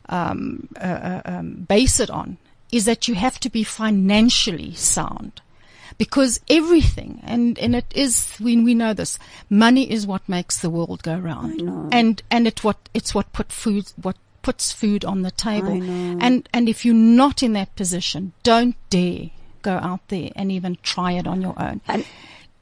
um, 0.09 0.69
uh, 0.77 0.85
uh, 0.85 1.23
um, 1.25 1.67
base 1.67 1.99
it 1.99 2.09
on 2.09 2.39
is 2.73 2.85
that 2.85 3.09
you 3.09 3.15
have 3.15 3.39
to 3.41 3.51
be 3.51 3.65
financially 3.65 4.75
sound. 4.75 5.41
Because 5.97 6.41
everything 6.51 7.21
and 7.23 7.57
and 7.61 7.77
it 7.77 7.87
is 7.95 8.37
we 8.41 8.57
we 8.57 8.75
know 8.75 8.95
this 8.95 9.17
money 9.49 9.89
is 9.89 10.09
what 10.09 10.29
makes 10.29 10.59
the 10.59 10.71
world 10.71 11.05
go 11.05 11.17
round. 11.17 11.61
And 11.93 12.21
and 12.33 12.49
it 12.49 12.65
what 12.65 12.89
it's 12.95 13.15
what 13.15 13.33
put 13.33 13.53
food 13.53 13.93
what 14.03 14.17
puts 14.43 14.73
food 14.73 15.05
on 15.05 15.23
the 15.23 15.31
table. 15.31 15.81
And 16.21 16.49
and 16.53 16.69
if 16.69 16.85
you're 16.85 16.95
not 16.95 17.45
in 17.45 17.53
that 17.53 17.77
position 17.77 18.33
don't 18.43 18.77
dare 18.91 19.31
go 19.63 19.75
out 19.77 20.07
there 20.09 20.31
and 20.35 20.51
even 20.51 20.79
try 20.83 21.13
it 21.13 21.29
on 21.29 21.41
your 21.41 21.55
own. 21.63 21.81
And 21.87 22.05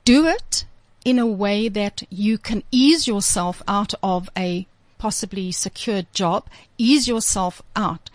do 0.05 0.27
it 0.27 0.67
in 1.05 1.19
a 1.19 1.27
way 1.27 1.69
that 1.69 2.03
you 2.11 2.39
can 2.39 2.63
ease 2.71 3.07
yourself 3.07 3.63
out 3.67 3.95
of 4.03 4.29
a 4.37 4.67
possibly 4.99 5.51
secured 5.51 6.07
job, 6.15 6.47
ease 6.79 7.09
yourself 7.09 7.61
out. 7.75 8.09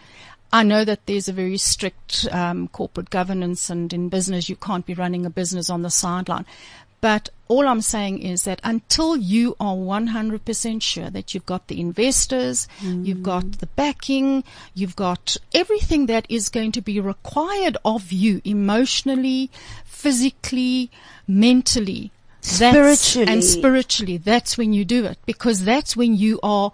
I 0.51 0.63
know 0.63 0.85
that 0.85 1.05
there's 1.05 1.27
a 1.27 1.33
very 1.33 1.57
strict 1.57 2.27
um, 2.31 2.67
corporate 2.69 3.09
governance, 3.09 3.69
and 3.69 3.91
in 3.91 4.09
business 4.09 4.47
you 4.49 4.55
can't 4.55 4.85
be 4.85 4.93
running 4.93 5.25
a 5.25 5.29
business 5.29 5.69
on 5.69 5.81
the 5.81 5.89
sideline. 5.89 6.45
But 6.99 7.29
all 7.47 7.67
I'm 7.67 7.81
saying 7.81 8.23
is 8.23 8.43
that 8.45 8.59
until 8.63 9.15
you 9.15 9.55
are 9.59 9.75
100% 9.75 10.81
sure 10.81 11.09
that 11.11 11.33
you've 11.33 11.45
got 11.45 11.67
the 11.67 11.79
investors, 11.79 12.67
you've 12.81 13.21
got 13.21 13.59
the 13.59 13.67
backing, 13.67 14.43
you've 14.73 14.95
got 14.95 15.37
everything 15.53 16.07
that 16.07 16.25
is 16.27 16.49
going 16.49 16.71
to 16.71 16.81
be 16.81 16.99
required 16.99 17.77
of 17.85 18.11
you 18.11 18.41
emotionally, 18.43 19.51
physically, 19.85 20.89
mentally, 21.27 22.11
Spiritually. 22.41 23.27
and 23.27 23.43
spiritually, 23.43 24.17
that's 24.17 24.57
when 24.57 24.73
you 24.73 24.83
do 24.85 25.05
it 25.05 25.19
because 25.25 25.65
that's 25.65 25.95
when 25.95 26.15
you 26.15 26.39
are, 26.41 26.71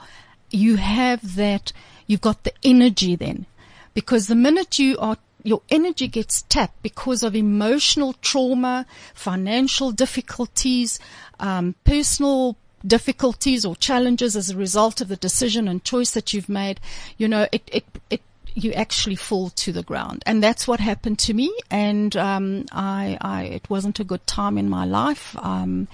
you 0.51 0.77
have 0.77 1.35
that, 1.35 1.73
you've 2.07 2.21
got 2.21 2.43
the 2.43 2.53
energy 2.63 3.15
then. 3.15 3.45
Because 3.93 4.27
the 4.27 4.35
minute 4.35 4.79
you 4.79 4.97
are, 4.97 5.17
your 5.43 5.62
energy 5.69 6.07
gets 6.07 6.43
tapped 6.43 6.81
because 6.81 7.21
of 7.21 7.35
emotional 7.35 8.13
trauma, 8.13 8.85
financial 9.13 9.91
difficulties, 9.91 11.00
um, 11.39 11.75
personal 11.83 12.57
difficulties 12.85 13.65
or 13.65 13.75
challenges 13.75 14.35
as 14.35 14.50
a 14.50 14.57
result 14.57 15.01
of 15.01 15.07
the 15.07 15.15
decision 15.15 15.67
and 15.67 15.83
choice 15.83 16.12
that 16.12 16.33
you've 16.33 16.50
made, 16.50 16.79
you 17.17 17.27
know, 17.27 17.47
it, 17.51 17.63
it, 17.71 17.85
it, 18.09 18.21
you 18.55 18.71
actually 18.73 19.15
fall 19.15 19.50
to 19.50 19.71
the 19.71 19.83
ground. 19.83 20.23
And 20.25 20.43
that's 20.43 20.67
what 20.67 20.79
happened 20.79 21.19
to 21.19 21.33
me. 21.33 21.53
And, 21.71 22.15
um, 22.15 22.65
I, 22.71 23.17
I, 23.21 23.43
it 23.43 23.69
wasn't 23.69 24.00
a 24.00 24.03
good 24.03 24.25
time 24.27 24.57
in 24.57 24.69
my 24.69 24.85
life. 24.85 25.35
Um, 25.38 25.88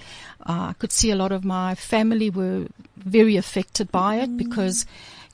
I 0.46 0.74
could 0.80 0.92
see 0.92 1.12
a 1.12 1.16
lot 1.16 1.32
of 1.32 1.46
my 1.46 1.76
family 1.76 2.30
were 2.30 2.68
very 2.98 3.38
affected 3.38 3.92
by 3.92 4.16
it 4.16 4.36
because, 4.36 4.86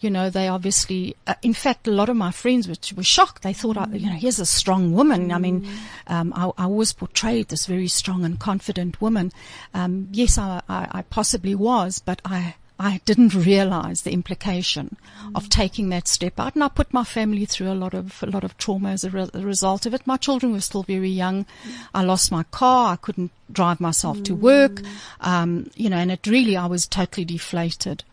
you 0.05 0.12
know, 0.12 0.29
they 0.29 0.47
obviously, 0.47 1.15
uh, 1.25 1.33
in 1.41 1.55
fact, 1.55 1.88
a 1.88 1.91
lot 1.91 2.09
of 2.09 2.15
my 2.15 2.29
friends 2.29 2.67
were, 2.67 2.75
were 2.95 3.03
shocked. 3.03 3.41
They 3.41 3.53
thought, 3.53 3.75
I, 3.75 3.88
you 3.88 4.05
know, 4.05 4.15
here's 4.15 4.39
a 4.39 4.45
strong 4.45 4.93
woman. 4.93 5.31
I 5.31 5.39
mean, 5.39 5.67
um, 6.05 6.31
I, 6.35 6.51
I 6.59 6.67
was 6.67 6.93
portrayed 6.93 7.47
this 7.47 7.65
very 7.65 7.88
strong 7.88 8.24
and 8.24 8.39
confident 8.39 9.01
woman. 9.01 9.31
Um, 9.74 10.07
yes, 10.12 10.38
I, 10.38 10.62
I, 10.69 11.01
possibly 11.09 11.55
was, 11.55 11.97
but 11.97 12.21
I, 12.24 12.53
I 12.79 13.01
didn't 13.05 13.33
realize 13.47 14.03
the 14.03 14.12
implication 14.12 14.95
of 15.33 15.50
taking 15.50 15.89
that 15.89 16.07
step 16.07 16.39
out, 16.39 16.53
and 16.53 16.63
I 16.63 16.67
put 16.67 16.93
my 16.93 17.03
family 17.03 17.45
through 17.45 17.71
a 17.71 17.74
lot 17.74 17.95
of 17.95 18.21
a 18.21 18.27
lot 18.27 18.43
of 18.43 18.55
trauma 18.59 18.91
as 18.91 19.03
a, 19.03 19.09
re- 19.09 19.29
a 19.33 19.39
result 19.39 19.88
of 19.88 19.95
it. 19.95 20.05
My 20.05 20.17
children 20.17 20.51
were 20.53 20.62
still 20.62 20.83
very 20.83 21.09
young. 21.09 21.47
I 21.95 22.03
lost 22.03 22.31
my 22.31 22.43
car. 22.43 22.93
I 22.93 22.97
couldn't 22.97 23.31
drive 23.51 23.81
myself 23.81 24.21
to 24.24 24.35
work. 24.35 24.81
Um, 25.21 25.71
you 25.75 25.89
know, 25.89 25.97
and 25.97 26.12
it 26.12 26.27
really 26.27 26.55
I 26.55 26.67
was 26.67 26.85
totally 26.85 27.25
deflated. 27.25 28.03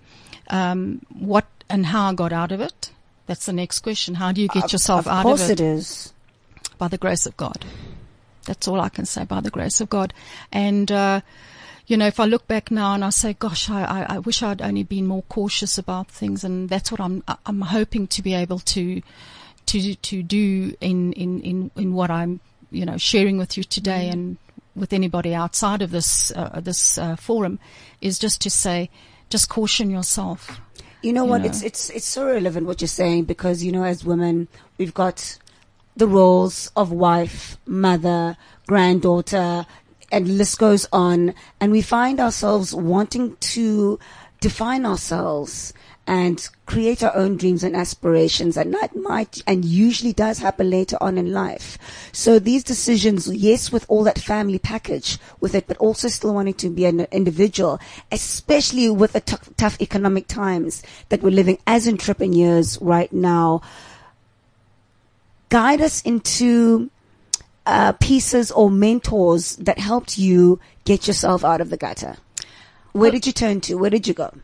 Um, 0.49 1.05
what 1.19 1.47
and 1.73 1.87
how 1.87 2.11
I 2.11 2.15
got 2.15 2.33
out 2.33 2.53
of 2.53 2.61
it? 2.61 2.91
That's 3.27 3.47
the 3.47 3.53
next 3.53 3.81
question. 3.81 4.15
How 4.15 4.31
do 4.31 4.43
you 4.43 4.49
get 4.49 4.73
yourself 4.73 5.07
of 5.07 5.13
out 5.13 5.23
course 5.23 5.45
of 5.45 5.53
it? 5.53 5.61
it 5.61 5.65
is. 5.65 6.13
by 6.77 6.87
the 6.87 6.99
grace 6.99 7.27
of 7.27 7.37
God. 7.37 7.65
That's 8.45 8.69
all 8.69 8.81
I 8.81 8.91
can 8.91 9.07
say 9.07 9.25
by 9.25 9.41
the 9.41 9.51
grace 9.51 9.81
of 9.81 9.89
God. 9.89 10.13
And, 10.53 10.93
uh, 10.93 11.23
you 11.87 11.97
know, 11.97 12.07
if 12.07 12.21
I 12.21 12.27
look 12.27 12.47
back 12.47 12.71
now 12.71 12.93
and 12.93 13.05
I 13.05 13.11
say, 13.11 13.33
gosh, 13.33 13.71
I, 13.71 13.85
I, 13.85 14.17
I 14.17 14.19
wish 14.19 14.43
I'd 14.43 14.61
only 14.61 14.83
been 14.83 15.07
more 15.07 15.23
cautious 15.23 15.79
about 15.79 16.09
things. 16.09 16.45
And 16.45 16.69
that's 16.69 16.93
what 16.93 17.01
I'm, 17.01 17.25
I'm 17.47 17.63
hoping 17.63 18.07
to 18.09 18.23
be 18.23 18.35
able 18.35 18.59
to, 18.59 19.01
to, 19.67 19.95
to 19.95 20.23
do 20.23 20.77
in, 20.81 21.13
in, 21.15 21.41
in, 21.41 21.71
in 21.77 21.95
what 21.95 22.11
I'm, 22.11 22.41
you 22.71 22.85
know, 22.85 22.99
sharing 22.99 23.39
with 23.39 23.57
you 23.57 23.65
today 23.65 24.09
and 24.09 24.37
with 24.75 24.93
anybody 24.93 25.35
outside 25.35 25.81
of 25.81 25.91
this, 25.91 26.33
uh, 26.33 26.61
this, 26.63 26.99
uh, 26.99 27.17
forum 27.17 27.59
is 28.01 28.19
just 28.19 28.43
to 28.43 28.51
say, 28.51 28.91
just 29.31 29.49
caution 29.49 29.91
yourself. 29.91 30.61
You 31.03 31.13
know 31.13 31.25
what? 31.25 31.45
It's 31.45 31.63
it's 31.63 31.91
it's 31.91 32.07
so 32.07 32.27
relevant 32.27 32.67
what 32.67 32.81
you're 32.81 32.89
saying 32.89 33.25
because 33.25 33.65
you 33.65 33.73
know, 33.73 33.85
as 33.85 34.05
women, 34.05 34.49
we've 34.79 34.95
got 34.95 35.39
the 35.97 36.07
roles 36.07 36.71
of 36.77 36.93
wife, 36.93 37.59
mother, 37.67 38.37
granddaughter, 38.67 39.67
and 40.13 40.27
the 40.27 40.33
list 40.33 40.59
goes 40.59 40.87
on, 40.93 41.35
and 41.61 41.73
we 41.73 41.83
find 41.83 42.21
ourselves 42.21 42.73
wanting 42.73 43.37
to 43.41 43.99
define 44.41 44.87
ourselves 44.87 45.73
and 46.07 46.49
create 46.67 47.03
our 47.03 47.15
own 47.15 47.37
dreams 47.37 47.63
and 47.63 47.77
aspirations 47.77 48.57
and 48.57 48.75
that 48.75 48.97
might 48.97 49.41
and 49.47 49.65
usually 49.65 50.13
does 50.13 50.39
happen 50.39 50.69
later 50.69 50.97
on 51.01 51.17
in 51.17 51.33
life. 51.33 51.79
So 52.13 52.39
these 52.39 52.65
decisions 52.65 53.29
yes 53.29 53.71
with 53.71 53.87
all 53.89 54.03
that 54.05 54.19
family 54.19 54.59
package 54.59 55.19
with 55.41 55.55
it 55.55 55.67
but 55.69 55.77
also 55.77 56.09
still 56.09 56.35
wanting 56.35 56.55
to 56.55 56.71
be 56.71 56.87
an 56.87 57.01
individual 57.13 57.79
especially 58.11 58.91
with 58.91 59.13
the 59.13 59.21
tough, 59.21 59.49
tough 59.57 59.81
economic 59.81 60.27
times 60.27 60.83
that 61.09 61.23
we're 61.23 61.31
living 61.31 61.59
as 61.67 61.87
entrepreneurs 61.87 62.79
right 62.81 63.13
now 63.13 63.63
guide 65.51 65.81
us 65.81 66.03
into 66.03 66.91
uh, 67.65 67.93
pieces 67.93 68.51
or 68.51 68.71
mentors 68.71 69.55
that 69.57 69.79
helped 69.79 70.19
you 70.19 70.59
get 70.85 71.07
yourself 71.07 71.45
out 71.45 71.61
of 71.61 71.71
the 71.71 71.77
gutter. 71.77 72.17
Where 72.91 73.13
did 73.13 73.25
you 73.25 73.33
turn 73.33 73.61
to? 73.63 73.77
Where 73.77 73.91
did 73.91 74.09
you 74.09 74.15
go 74.15 74.35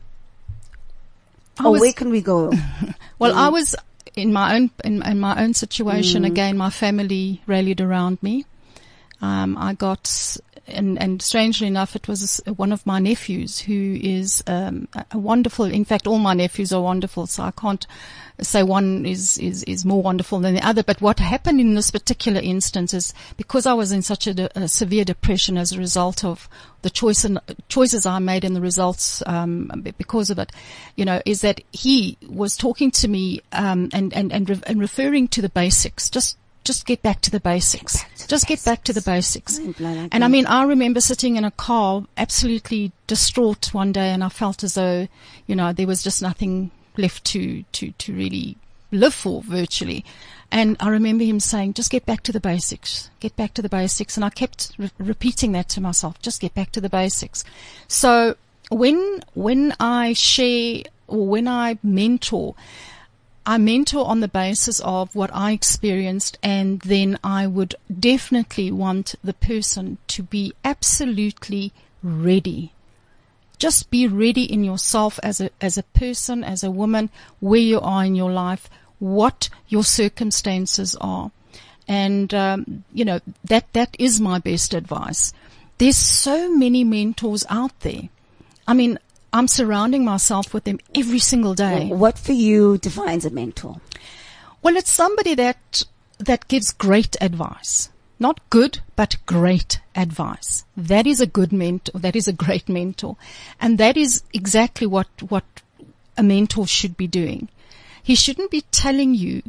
Or 1.65 1.71
was- 1.73 1.81
where 1.81 1.93
can 1.93 2.09
we 2.09 2.21
go 2.21 2.51
Well, 3.19 3.35
I 3.37 3.49
was 3.49 3.75
in 4.15 4.31
my 4.31 4.55
own 4.55 4.71
in, 4.83 5.03
in 5.03 5.19
my 5.19 5.41
own 5.43 5.53
situation 5.53 6.23
again. 6.25 6.57
My 6.57 6.69
family 6.69 7.41
rallied 7.47 7.81
around 7.81 8.17
me. 8.23 8.45
Um, 9.21 9.57
I 9.57 9.73
got 9.73 10.07
and 10.71 11.01
and 11.01 11.21
strangely 11.21 11.67
enough, 11.67 11.95
it 11.95 12.07
was 12.07 12.41
one 12.55 12.71
of 12.71 12.85
my 12.85 12.99
nephews 12.99 13.59
who 13.59 13.97
is 14.01 14.43
um, 14.47 14.87
a- 15.11 15.17
wonderful. 15.17 15.65
In 15.65 15.85
fact, 15.85 16.07
all 16.07 16.19
my 16.19 16.33
nephews 16.33 16.71
are 16.73 16.81
wonderful, 16.81 17.27
so 17.27 17.43
I 17.43 17.51
can't 17.51 17.85
say 18.41 18.63
one 18.63 19.05
is 19.05 19.37
is 19.37 19.63
is 19.63 19.85
more 19.85 20.01
wonderful 20.01 20.39
than 20.39 20.55
the 20.55 20.65
other. 20.65 20.83
But 20.83 21.01
what 21.01 21.19
happened 21.19 21.59
in 21.59 21.75
this 21.75 21.91
particular 21.91 22.39
instance 22.41 22.93
is 22.93 23.13
because 23.37 23.65
I 23.65 23.73
was 23.73 23.91
in 23.91 24.01
such 24.01 24.27
a, 24.27 24.49
a 24.57 24.67
severe 24.67 25.05
depression 25.05 25.57
as 25.57 25.71
a 25.71 25.77
result 25.77 26.23
of 26.23 26.47
the 26.81 26.89
choice 26.89 27.25
and 27.25 27.39
choices 27.67 28.05
I 28.05 28.19
made 28.19 28.43
and 28.45 28.55
the 28.55 28.61
results 28.61 29.21
um, 29.25 29.69
because 29.97 30.29
of 30.29 30.39
it, 30.39 30.51
you 30.95 31.05
know, 31.05 31.21
is 31.25 31.41
that 31.41 31.61
he 31.71 32.17
was 32.27 32.55
talking 32.55 32.91
to 32.91 33.07
me 33.07 33.41
um, 33.51 33.89
and 33.93 34.13
and 34.13 34.31
and, 34.31 34.49
re- 34.49 34.63
and 34.65 34.79
referring 34.79 35.27
to 35.29 35.41
the 35.41 35.49
basics, 35.49 36.09
just. 36.09 36.37
Just 36.69 36.85
get 36.85 37.01
back 37.01 37.21
to 37.21 37.31
the 37.31 37.39
basics. 37.39 37.97
back 38.03 38.13
to 38.13 38.21
the 38.21 38.27
just 38.27 38.45
get 38.45 38.63
back 38.63 38.83
to 38.83 38.93
the 38.93 39.01
basics. 39.01 39.57
And 39.57 40.23
I 40.23 40.27
mean, 40.27 40.45
I 40.45 40.65
remember 40.65 41.01
sitting 41.01 41.35
in 41.35 41.43
a 41.43 41.49
car, 41.49 42.05
absolutely 42.15 42.91
distraught 43.07 43.73
one 43.73 43.91
day, 43.91 44.09
and 44.09 44.23
I 44.23 44.29
felt 44.29 44.63
as 44.63 44.75
though, 44.75 45.07
you 45.47 45.55
know, 45.55 45.73
there 45.73 45.87
was 45.87 46.03
just 46.03 46.21
nothing 46.21 46.69
left 46.95 47.23
to 47.31 47.63
to 47.71 47.91
to 47.91 48.13
really 48.13 48.57
live 48.91 49.15
for 49.15 49.41
virtually. 49.41 50.05
And 50.51 50.77
I 50.79 50.89
remember 50.89 51.23
him 51.23 51.39
saying, 51.39 51.73
"Just 51.73 51.89
get 51.89 52.05
back 52.05 52.21
to 52.21 52.31
the 52.31 52.39
basics. 52.39 53.09
Get 53.19 53.35
back 53.35 53.55
to 53.55 53.63
the 53.63 53.69
basics." 53.69 54.15
And 54.15 54.23
I 54.23 54.29
kept 54.29 54.73
re- 54.77 54.91
repeating 54.99 55.53
that 55.53 55.69
to 55.69 55.81
myself. 55.81 56.21
Just 56.21 56.39
get 56.39 56.53
back 56.53 56.71
to 56.73 56.81
the 56.81 56.89
basics. 57.01 57.43
So 57.87 58.35
when 58.69 59.23
when 59.33 59.73
I 59.79 60.13
share 60.13 60.83
or 61.07 61.25
when 61.25 61.47
I 61.47 61.79
mentor, 61.81 62.53
I 63.45 63.57
mentor 63.57 64.05
on 64.05 64.19
the 64.19 64.27
basis 64.27 64.79
of 64.81 65.15
what 65.15 65.29
I 65.33 65.51
experienced 65.51 66.37
and 66.43 66.79
then 66.81 67.17
I 67.23 67.47
would 67.47 67.75
definitely 67.99 68.71
want 68.71 69.15
the 69.23 69.33
person 69.33 69.97
to 70.09 70.23
be 70.23 70.53
absolutely 70.63 71.71
ready. 72.03 72.73
Just 73.57 73.89
be 73.89 74.07
ready 74.07 74.43
in 74.43 74.63
yourself 74.63 75.19
as 75.23 75.41
a, 75.41 75.49
as 75.59 75.77
a 75.77 75.83
person, 75.83 76.43
as 76.43 76.63
a 76.63 76.71
woman, 76.71 77.09
where 77.39 77.59
you 77.59 77.81
are 77.81 78.05
in 78.05 78.15
your 78.15 78.31
life, 78.31 78.69
what 78.99 79.49
your 79.67 79.83
circumstances 79.83 80.95
are. 81.01 81.31
And, 81.87 82.33
um, 82.33 82.83
you 82.93 83.03
know, 83.03 83.19
that, 83.43 83.71
that 83.73 83.95
is 83.99 84.21
my 84.21 84.39
best 84.39 84.73
advice. 84.73 85.33
There's 85.79 85.97
so 85.97 86.53
many 86.55 86.83
mentors 86.83 87.45
out 87.49 87.77
there. 87.79 88.09
I 88.67 88.73
mean, 88.73 88.99
I'm 89.31 89.47
surrounding 89.47 90.03
myself 90.03 90.53
with 90.53 90.63
them 90.63 90.79
every 90.95 91.19
single 91.19 91.53
day. 91.53 91.87
what 91.87 92.17
for 92.17 92.33
you 92.33 92.77
defines 92.77 93.25
a 93.25 93.29
mentor 93.29 93.79
Well, 94.61 94.75
it's 94.75 94.91
somebody 94.91 95.35
that 95.35 95.83
that 96.19 96.47
gives 96.47 96.71
great 96.73 97.15
advice. 97.21 97.89
Not 98.19 98.41
good, 98.49 98.79
but 98.97 99.15
great 99.25 99.79
advice. 99.95 100.65
That 100.75 101.07
is 101.07 101.21
a 101.21 101.25
good 101.25 101.53
mentor. 101.53 101.97
That 101.97 102.15
is 102.15 102.27
a 102.27 102.33
great 102.33 102.67
mentor. 102.67 103.15
And 103.61 103.77
that 103.77 103.95
is 103.95 104.23
exactly 104.33 104.85
what, 104.85 105.07
what 105.29 105.45
a 106.17 106.23
mentor 106.23 106.67
should 106.67 106.97
be 106.97 107.07
doing. 107.07 107.47
He 108.03 108.15
shouldn't 108.15 108.51
be 108.51 108.65
telling 108.71 109.15
you 109.15 109.41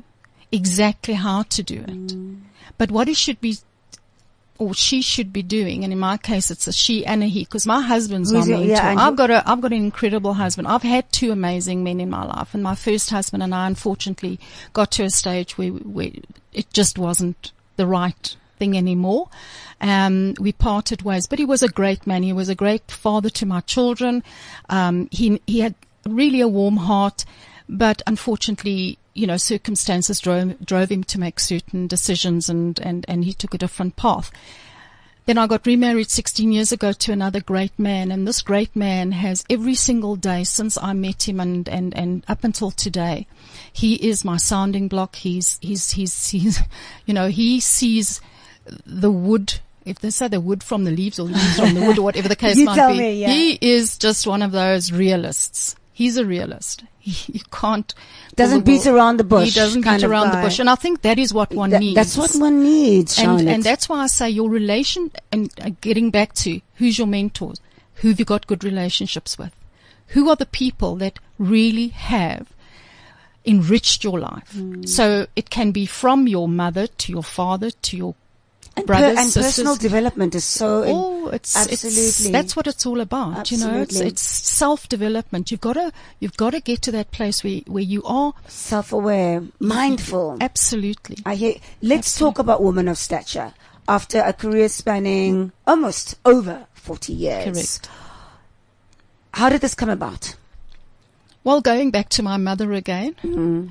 exactly 0.53 1.15
how 1.15 1.43
to 1.43 1.63
do 1.65 1.81
it. 1.81 2.07
Mm. 2.09 2.43
But 2.79 2.93
what 2.93 3.09
he 3.09 3.15
should 3.15 3.41
be 3.41 3.59
or 4.61 4.75
she 4.75 5.01
should 5.01 5.33
be 5.33 5.43
doing, 5.43 5.85
and 5.85 5.93
in 5.93 5.99
my 5.99 6.19
case, 6.19 6.51
it's 6.51 6.67
a 6.67 6.73
she 6.73 7.07
and 7.07 7.23
a 7.23 7.27
he, 7.27 7.45
because 7.45 7.67
my 7.67 7.81
husband's 7.81 8.31
Who's 8.31 8.47
my 8.47 8.59
mentor. 8.59 8.75
yeah, 8.75 8.95
I've 8.99 9.17
got 9.17 9.31
a, 9.31 9.43
I've 9.51 9.63
got 9.63 9.73
an 9.73 9.79
incredible 9.79 10.35
husband. 10.35 10.69
I've 10.69 10.83
had 10.83 11.11
two 11.11 11.33
amazing 11.33 11.83
men 11.83 11.99
in 11.99 12.11
my 12.11 12.25
life, 12.25 12.53
and 12.53 12.63
my 12.63 12.75
first 12.75 13.09
husband 13.09 13.43
and 13.43 13.55
I, 13.55 13.67
unfortunately, 13.67 14.39
got 14.75 14.93
to 14.93 15.05
a 15.05 15.11
stage 15.11 15.57
where, 15.57 15.71
where 15.71 16.11
it 16.53 16.71
just 16.75 16.99
wasn't 16.99 17.53
the 17.77 17.87
right 17.87 18.37
thing 18.59 18.77
anymore. 18.77 19.31
Um, 19.81 20.35
we 20.39 20.53
parted 20.53 21.03
ways, 21.03 21.27
but 21.27 21.39
he 21.39 21.47
was 21.47 21.63
a 21.63 21.69
great 21.69 22.07
man. 22.07 22.23
He 22.23 22.35
was 22.35 22.51
a 22.51 22.55
great 22.55 22.91
father 22.91 23.31
to 23.31 23.47
my 23.47 23.61
children. 23.61 24.23
Um, 24.69 25.09
he 25.11 25.41
he 25.47 25.61
had 25.61 25.75
really 26.07 26.43
a 26.43 26.49
warm 26.49 26.77
heart, 26.77 27.25
but 27.67 28.03
unfortunately, 28.07 28.99
you 29.15 29.27
know, 29.27 29.37
circumstances 29.37 30.21
drove 30.21 30.59
drove 30.65 30.91
him 30.91 31.05
to 31.05 31.21
make 31.21 31.41
certain 31.41 31.87
decisions, 31.87 32.49
and 32.49 32.79
and 32.81 33.05
and 33.09 33.25
he 33.25 33.33
took 33.33 33.55
a 33.55 33.59
different 33.59 33.97
path. 33.97 34.31
Then 35.27 35.39
I 35.39 35.47
got 35.47 35.67
remarried 35.67 36.11
16 36.11 36.51
years 36.51 36.73
ago 36.73 36.93
to 36.93 37.13
another 37.13 37.41
great 37.41 37.79
man, 37.79 38.11
and 38.11 38.27
this 38.27 38.43
great 38.43 38.75
man 38.75 39.13
has 39.13 39.45
every 39.49 39.75
single 39.75 40.17
day 40.17 40.45
since 40.45 40.79
I 40.79 40.93
met 40.93 41.29
him 41.29 41.39
and, 41.39 41.69
and, 41.69 41.97
and 41.97 42.25
up 42.27 42.43
until 42.43 42.71
today, 42.71 43.27
he 43.73 43.95
is 43.95 44.25
my 44.25 44.39
sounding 44.39 44.89
block. 44.89 45.17
He's, 45.17 45.59
he's, 45.63 45.93
he's, 45.93 46.31
he's, 46.31 46.61
you 47.07 47.15
know, 47.15 47.29
he 47.29 47.61
sees 47.61 48.21
the 48.85 49.11
wood 49.11 49.61
if 49.85 49.99
they 50.01 50.11
say 50.11 50.29
the 50.29 50.41
wood 50.41 50.63
from 50.63 50.85
the 50.85 50.91
leaves 50.91 51.19
or 51.19 51.25
leaves 51.25 51.57
from 51.57 51.75
the 51.75 51.81
wood 51.81 51.99
or 51.99 52.03
whatever 52.03 52.29
the 52.29 52.37
case 52.47 52.59
might 52.59 52.93
be, 52.93 52.99
me, 52.99 53.21
yeah. 53.21 53.29
he 53.29 53.59
is 53.61 53.99
just 53.99 54.27
one 54.27 54.43
of 54.43 54.53
those 54.53 54.93
realists. 54.93 55.75
He's 56.01 56.17
a 56.17 56.25
realist. 56.25 56.85
He, 57.01 57.33
you 57.35 57.45
can't 57.51 57.95
Doesn't 58.37 58.65
beat 58.65 58.87
around 58.87 59.17
the 59.19 59.25
bush 59.25 59.49
He 59.49 59.61
doesn't 59.61 59.83
beat 59.83 60.03
around 60.03 60.31
the 60.33 60.41
bush, 60.43 60.59
and 60.59 60.69
I 60.71 60.75
think 60.75 61.01
that 61.03 61.19
is 61.19 61.33
what 61.33 61.51
one 61.53 61.71
That- 61.71 61.81
needs. 61.81 61.95
that's 61.95 62.17
what 62.17 62.35
one 62.35 62.63
needs, 62.63 63.19
and 63.19 63.49
and 63.49 63.63
that's 63.63 63.87
why 63.89 63.99
I 64.03 64.07
say 64.07 64.29
your 64.31 64.49
relation 64.49 65.11
and 65.33 65.51
uh, 65.61 65.71
getting 65.81 66.11
back 66.11 66.33
to 66.45 66.61
who's 66.77 66.97
your 66.99 67.07
mentors, 67.07 67.59
who 67.97 68.09
have 68.09 68.19
you 68.19 68.25
got 68.25 68.47
good 68.47 68.65
relationships 68.65 69.37
with, 69.39 69.55
who 70.15 70.29
are 70.31 70.37
the 70.37 70.47
people 70.63 70.97
that 70.97 71.19
really 71.39 71.89
have 71.89 72.45
enriched 73.45 74.05
your 74.05 74.19
life. 74.21 74.53
Hmm. 74.53 74.83
So 74.85 75.27
it 75.37 75.51
can 75.51 75.71
be 75.73 75.87
from 75.87 76.29
your 76.29 76.49
mother 76.49 76.87
to 76.87 77.13
your 77.13 77.25
father 77.25 77.71
to 77.71 77.97
your 77.97 78.15
and, 78.77 78.87
per- 78.87 78.95
and 78.95 79.33
personal 79.33 79.77
development 79.77 80.35
is 80.35 80.45
so. 80.45 80.85
Oh, 80.87 81.29
it's 81.29 81.55
it's 81.67 81.85
Absolutely. 81.85 82.33
that's 82.33 82.55
what 82.57 82.67
it's 82.67 82.87
all 82.87 83.01
about. 83.01 83.51
You 83.51 83.59
know, 83.59 83.81
it's 83.83 83.99
it's 84.01 84.23
self 84.23 84.89
development. 84.89 85.51
You've 85.51 85.61
got 85.61 85.75
to 85.75 85.93
you've 86.21 86.37
got 86.37 86.51
to 86.51 86.61
get 86.61 86.81
to 86.83 86.93
that 86.93 87.11
place 87.11 87.43
where 87.45 87.61
where 87.67 87.83
you 87.83 88.03
are 88.05 88.33
self-aware, 88.49 89.43
mindful. 89.59 90.39
absolutely. 90.41 91.19
I 91.27 91.35
hear. 91.35 91.55
Let's 91.83 92.19
talk 92.19 92.39
about 92.39 92.63
women 92.63 92.89
of 92.89 92.97
stature. 92.99 93.53
After 93.89 94.21
a 94.21 94.33
career 94.33 94.69
spanning 94.69 95.51
almost 95.67 96.15
over 96.25 96.67
forty 96.75 97.13
years, 97.13 97.79
Correct. 97.79 97.89
how 99.35 99.49
did 99.49 99.61
this 99.63 99.75
come 99.75 99.89
about? 99.91 100.37
Well, 101.43 101.61
going 101.61 101.91
back 101.91 102.09
to 102.11 102.23
my 102.23 102.37
mother 102.37 102.73
again, 102.73 103.15
Mm-hmm. 103.25 103.69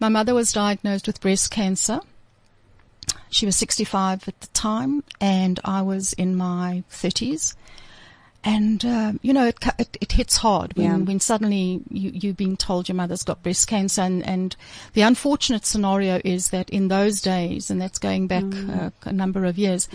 my 0.00 0.08
mother 0.10 0.34
was 0.34 0.52
diagnosed 0.52 1.06
with 1.06 1.20
breast 1.20 1.50
cancer. 1.50 2.00
She 3.30 3.46
was 3.46 3.56
65 3.56 4.28
at 4.28 4.40
the 4.40 4.46
time, 4.48 5.02
and 5.20 5.58
I 5.64 5.82
was 5.82 6.12
in 6.14 6.36
my 6.36 6.84
30s. 6.90 7.54
And 8.44 8.84
um, 8.84 9.18
you 9.22 9.32
know, 9.32 9.46
it, 9.48 9.56
it, 9.76 9.96
it 10.00 10.12
hits 10.12 10.36
hard 10.36 10.76
when 10.76 10.86
Yeah. 10.86 10.96
when 10.98 11.18
suddenly 11.18 11.80
you 11.90 12.10
you're 12.14 12.32
being 12.32 12.56
told 12.56 12.88
your 12.88 12.94
mother's 12.94 13.24
got 13.24 13.42
breast 13.42 13.66
cancer, 13.66 14.02
and 14.02 14.24
and 14.24 14.54
the 14.92 15.02
unfortunate 15.02 15.66
scenario 15.66 16.20
is 16.24 16.50
that 16.50 16.70
in 16.70 16.86
those 16.86 17.20
days, 17.20 17.70
and 17.70 17.80
that's 17.82 17.98
going 17.98 18.28
back 18.28 18.44
uh, 18.44 18.90
a 19.02 19.12
number 19.12 19.44
of 19.46 19.58
years, 19.58 19.88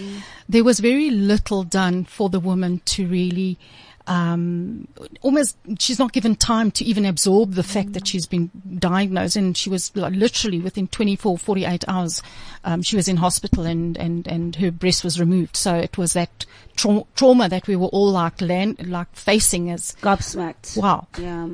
there 0.49 0.65
was 0.65 0.81
very 0.81 1.09
little 1.11 1.63
done 1.63 2.03
for 2.03 2.27
the 2.27 2.41
woman 2.41 2.81
to 2.85 3.07
really 3.07 3.57
um, 4.07 4.87
almost 5.21 5.57
she's 5.79 5.99
not 5.99 6.11
given 6.11 6.35
time 6.35 6.71
to 6.71 6.83
even 6.83 7.05
absorb 7.05 7.53
the 7.53 7.63
fact 7.63 7.93
that 7.93 8.07
she's 8.07 8.25
been 8.25 8.49
diagnosed 8.79 9.35
and 9.35 9.55
she 9.55 9.69
was 9.69 9.95
like, 9.95 10.13
literally 10.13 10.59
within 10.59 10.87
24 10.87 11.37
48 11.37 11.83
hours 11.87 12.21
um, 12.63 12.81
she 12.81 12.95
was 12.95 13.07
in 13.07 13.17
hospital 13.17 13.65
and, 13.65 13.97
and, 13.97 14.27
and 14.27 14.55
her 14.57 14.71
breast 14.71 15.03
was 15.03 15.19
removed 15.19 15.55
so 15.55 15.75
it 15.75 15.97
was 15.97 16.13
that 16.13 16.45
trau- 16.75 17.05
trauma 17.15 17.47
that 17.47 17.67
we 17.67 17.75
were 17.75 17.87
all 17.87 18.11
like 18.11 18.41
land, 18.41 18.87
like 18.89 19.13
facing 19.15 19.69
as 19.69 19.95
Gobsmacked. 20.01 20.77
wow 20.77 21.07
Yeah. 21.17 21.49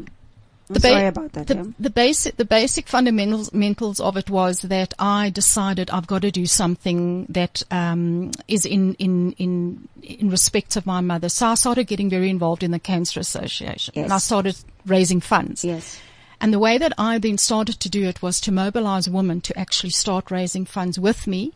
The 0.67 0.79
ba- 0.79 0.87
sorry 0.89 1.07
about 1.07 1.31
that. 1.33 1.47
The, 1.47 1.55
yeah. 1.55 1.63
the 1.79 1.89
basic, 1.89 2.35
the 2.35 2.45
basic 2.45 2.87
fundamentals 2.87 3.49
mentals 3.51 4.01
of 4.01 4.17
it 4.17 4.29
was 4.29 4.61
that 4.63 4.93
I 4.99 5.29
decided 5.29 5.89
I've 5.89 6.07
got 6.07 6.23
to 6.23 6.31
do 6.31 6.45
something 6.45 7.25
that 7.29 7.63
um, 7.71 8.31
is 8.47 8.65
in 8.65 8.93
in 8.95 9.31
in 9.33 9.87
in 10.03 10.29
respect 10.29 10.75
of 10.75 10.85
my 10.85 10.99
mother. 10.99 11.29
So 11.29 11.47
I 11.47 11.55
started 11.55 11.85
getting 11.87 12.09
very 12.09 12.29
involved 12.29 12.63
in 12.63 12.71
the 12.71 12.79
Cancer 12.79 13.19
Association, 13.19 13.93
and 13.95 14.11
I 14.11 14.17
started 14.17 14.57
raising 14.85 15.21
funds. 15.21 15.63
Yes. 15.63 15.99
And 16.39 16.53
the 16.53 16.59
way 16.59 16.77
that 16.77 16.93
I 16.97 17.17
then 17.17 17.37
started 17.37 17.79
to 17.79 17.89
do 17.89 18.03
it 18.03 18.21
was 18.21 18.39
to 18.41 18.51
mobilize 18.51 19.09
women 19.09 19.41
to 19.41 19.57
actually 19.57 19.89
start 19.89 20.29
raising 20.29 20.65
funds 20.65 20.99
with 20.99 21.25
me. 21.27 21.53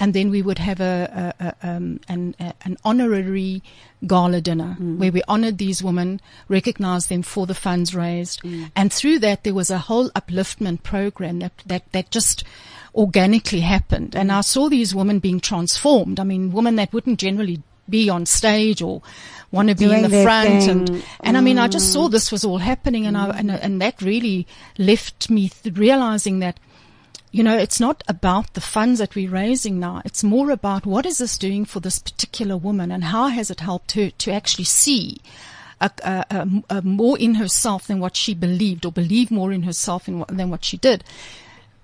And 0.00 0.14
then 0.14 0.30
we 0.30 0.40
would 0.40 0.58
have 0.58 0.80
a, 0.80 1.34
a, 1.38 1.46
a, 1.46 1.70
um, 1.70 2.00
an, 2.08 2.34
a, 2.40 2.54
an 2.64 2.78
honorary 2.84 3.62
gala 4.06 4.40
dinner 4.40 4.76
mm. 4.80 4.96
where 4.96 5.12
we 5.12 5.22
honored 5.28 5.58
these 5.58 5.82
women, 5.82 6.20
recognized 6.48 7.10
them 7.10 7.22
for 7.22 7.46
the 7.46 7.54
funds 7.54 7.94
raised. 7.94 8.42
Mm. 8.42 8.72
And 8.74 8.92
through 8.92 9.18
that, 9.20 9.44
there 9.44 9.54
was 9.54 9.70
a 9.70 9.78
whole 9.78 10.08
upliftment 10.10 10.82
program 10.82 11.40
that, 11.40 11.52
that, 11.66 11.92
that 11.92 12.10
just 12.10 12.44
organically 12.94 13.60
happened. 13.60 14.16
And 14.16 14.30
mm. 14.30 14.38
I 14.38 14.40
saw 14.40 14.70
these 14.70 14.94
women 14.94 15.18
being 15.18 15.38
transformed. 15.38 16.18
I 16.18 16.24
mean, 16.24 16.50
women 16.50 16.76
that 16.76 16.92
wouldn't 16.94 17.20
generally 17.20 17.62
be 17.90 18.08
on 18.08 18.24
stage 18.24 18.80
or 18.80 19.02
want 19.50 19.68
to 19.68 19.74
be 19.74 19.86
Doing 19.86 20.04
in 20.04 20.10
the 20.10 20.22
front 20.22 20.48
thing. 20.48 20.70
and 20.70 21.04
and 21.20 21.36
I 21.36 21.40
mean 21.40 21.58
I 21.58 21.66
just 21.66 21.92
saw 21.92 22.08
this 22.08 22.30
was 22.30 22.44
all 22.44 22.58
happening 22.58 23.04
and 23.04 23.16
I 23.16 23.30
and, 23.30 23.50
and 23.50 23.82
that 23.82 24.00
really 24.00 24.46
left 24.78 25.28
me 25.28 25.48
th- 25.48 25.76
realizing 25.76 26.38
that 26.38 26.60
you 27.30 27.42
know 27.42 27.56
it's 27.56 27.80
not 27.80 28.02
about 28.08 28.54
the 28.54 28.60
funds 28.60 28.98
that 28.98 29.14
we're 29.14 29.30
raising 29.30 29.78
now. 29.78 30.02
It's 30.04 30.24
more 30.24 30.50
about 30.50 30.86
what 30.86 31.06
is 31.06 31.18
this 31.18 31.38
doing 31.38 31.64
for 31.64 31.80
this 31.80 31.98
particular 31.98 32.56
woman 32.56 32.90
and 32.90 33.04
how 33.04 33.28
has 33.28 33.50
it 33.50 33.60
helped 33.60 33.92
her 33.92 34.10
to 34.10 34.32
actually 34.32 34.64
see 34.64 35.18
a, 35.80 35.90
a, 36.02 36.62
a, 36.68 36.82
more 36.82 37.18
in 37.18 37.36
herself 37.36 37.86
than 37.86 38.00
what 38.00 38.16
she 38.16 38.34
believed 38.34 38.84
or 38.84 38.92
believe 38.92 39.30
more 39.30 39.52
in 39.52 39.62
herself 39.62 40.08
in 40.08 40.18
what, 40.18 40.28
than 40.36 40.50
what 40.50 40.64
she 40.64 40.76
did. 40.76 41.04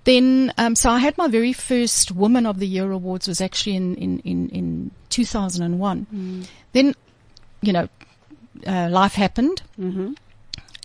Then 0.05 0.53
um, 0.59 0.77
so 0.77 0.91
I 0.91 0.99
had 0.99 1.17
my 1.19 1.29
very 1.29 1.53
first 1.53 2.13
Woman 2.13 2.47
of 2.47 2.59
the 2.59 2.67
Year 2.67 2.91
awards 2.91 3.27
was 3.27 3.41
actually 3.41 3.77
in 3.77 3.95
in 3.97 4.19
in, 4.21 4.49
in 4.51 4.91
2001. 5.11 6.07
Then, 6.73 6.95
you 7.63 7.73
know, 7.73 7.89
uh, 8.67 8.89
life 8.91 9.15
happened, 9.15 9.63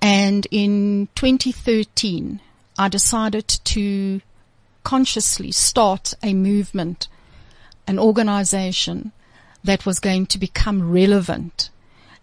and 0.01 0.47
in 0.49 1.07
2013, 1.15 2.39
I 2.79 2.87
decided 2.87 3.47
to 3.47 4.21
consciously 4.83 5.51
start 5.51 6.13
a 6.23 6.33
movement, 6.33 7.07
an 7.87 7.99
organization 7.99 9.11
that 9.63 9.85
was 9.85 9.99
going 9.99 10.25
to 10.27 10.39
become 10.39 10.91
relevant 10.91 11.69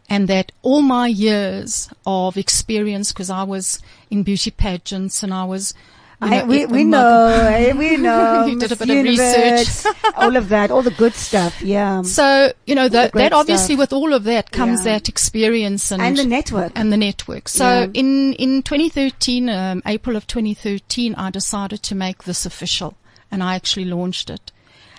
and 0.09 0.27
that 0.29 0.53
all 0.62 0.81
my 0.81 1.07
years 1.07 1.90
of 2.07 2.37
experience, 2.37 3.12
because 3.12 3.31
I 3.31 3.42
was 3.42 3.81
in 4.11 4.23
beauty 4.23 4.51
pageants 4.51 5.23
and 5.23 5.35
I 5.35 5.44
was, 5.44 5.75
I, 6.21 6.43
we 6.43 6.67
we 6.67 6.83
know, 6.83 7.27
eh, 7.53 7.73
we 7.75 7.97
know. 7.97 8.47
You 8.47 8.59
did 8.59 8.73
a 8.73 8.77
bit 8.77 8.91
of 8.91 9.05
research. 9.05 9.95
All 10.17 10.35
of 10.35 10.49
that, 10.49 10.71
all 10.73 10.83
the 10.83 10.91
good 10.91 11.15
stuff. 11.15 11.63
Yeah, 11.63 12.03
So, 12.19 12.53
you 12.67 12.75
know, 12.75 12.89
that, 12.89 13.13
that 13.13 13.33
obviously 13.33 13.75
stuff. 13.77 13.79
with 13.79 13.93
all 13.93 14.13
of 14.13 14.25
that 14.25 14.51
comes 14.51 14.85
Yeah. 14.85 14.95
that 14.95 15.09
experience 15.09 15.93
and, 15.93 16.03
and 16.03 16.17
the 16.17 16.25
network. 16.27 16.73
and 16.75 16.93
the 16.93 16.97
network. 16.97 17.49
So 17.49 17.65
Yeah. 17.83 17.87
in, 17.95 18.33
in 18.35 18.63
2013, 18.65 19.49
um, 19.49 19.83
April 19.87 20.17
of 20.17 20.27
2013, 20.27 21.15
I 21.15 21.31
decided 21.31 21.85
to 21.85 21.95
make 21.95 22.25
this 22.25 22.45
official 22.45 22.97
and 23.31 23.41
I 23.43 23.55
actually 23.55 23.85
launched 23.85 24.29
it. 24.29 24.51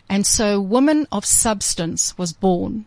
And 0.07 0.25
so 0.25 0.61
Woman 0.61 1.05
of 1.11 1.25
Substance 1.25 2.17
was 2.17 2.31
born 2.31 2.85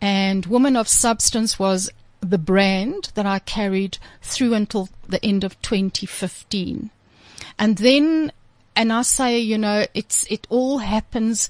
and 0.00 0.46
Woman 0.46 0.76
of 0.76 0.88
Substance 0.88 1.60
was 1.60 1.90
the 2.20 2.38
brand 2.38 3.12
that 3.14 3.24
I 3.24 3.38
carried 3.38 3.98
through 4.20 4.52
until 4.54 4.88
the 5.08 5.24
end 5.24 5.44
of 5.44 5.60
2015. 5.62 6.90
And 7.58 7.76
then, 7.78 8.32
and 8.74 8.92
I 8.92 9.02
say, 9.02 9.38
you 9.38 9.58
know, 9.58 9.86
it's, 9.94 10.24
it 10.30 10.46
all 10.50 10.78
happens 10.78 11.48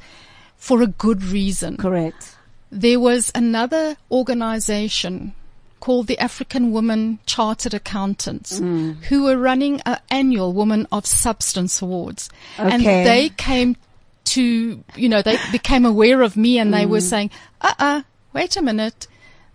for 0.56 0.82
a 0.82 0.86
good 0.86 1.22
reason 1.22 1.76
Correct. 1.76 2.34
there 2.70 2.98
was 2.98 3.30
another 3.34 3.96
organization 4.10 5.32
called 5.80 6.06
the 6.06 6.18
African 6.18 6.72
Women 6.72 7.18
Chartered 7.26 7.74
Accountants 7.74 8.58
Mm. 8.60 8.96
who 9.04 9.24
were 9.24 9.36
running 9.36 9.80
an 9.86 9.98
annual 10.10 10.52
Woman 10.52 10.86
of 10.90 11.06
Substance 11.06 11.80
Awards. 11.82 12.28
And 12.58 12.82
they 12.84 13.28
came 13.36 13.76
to, 14.24 14.82
you 14.96 15.08
know, 15.08 15.22
they 15.22 15.36
became 15.52 15.84
aware 15.86 16.22
of 16.22 16.36
me 16.36 16.58
and 16.58 16.72
they 16.74 16.86
were 16.86 16.98
Mm. 16.98 17.10
saying, 17.10 17.30
uh-uh, 17.60 18.02
wait 18.32 18.56
a 18.56 18.62
minute. 18.62 19.06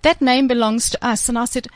That 0.04 0.22
name 0.22 0.48
belongs 0.48 0.90
to 0.92 1.06
us. 1.06 1.28
And 1.28 1.38
I 1.38 1.46
said, 1.46 1.68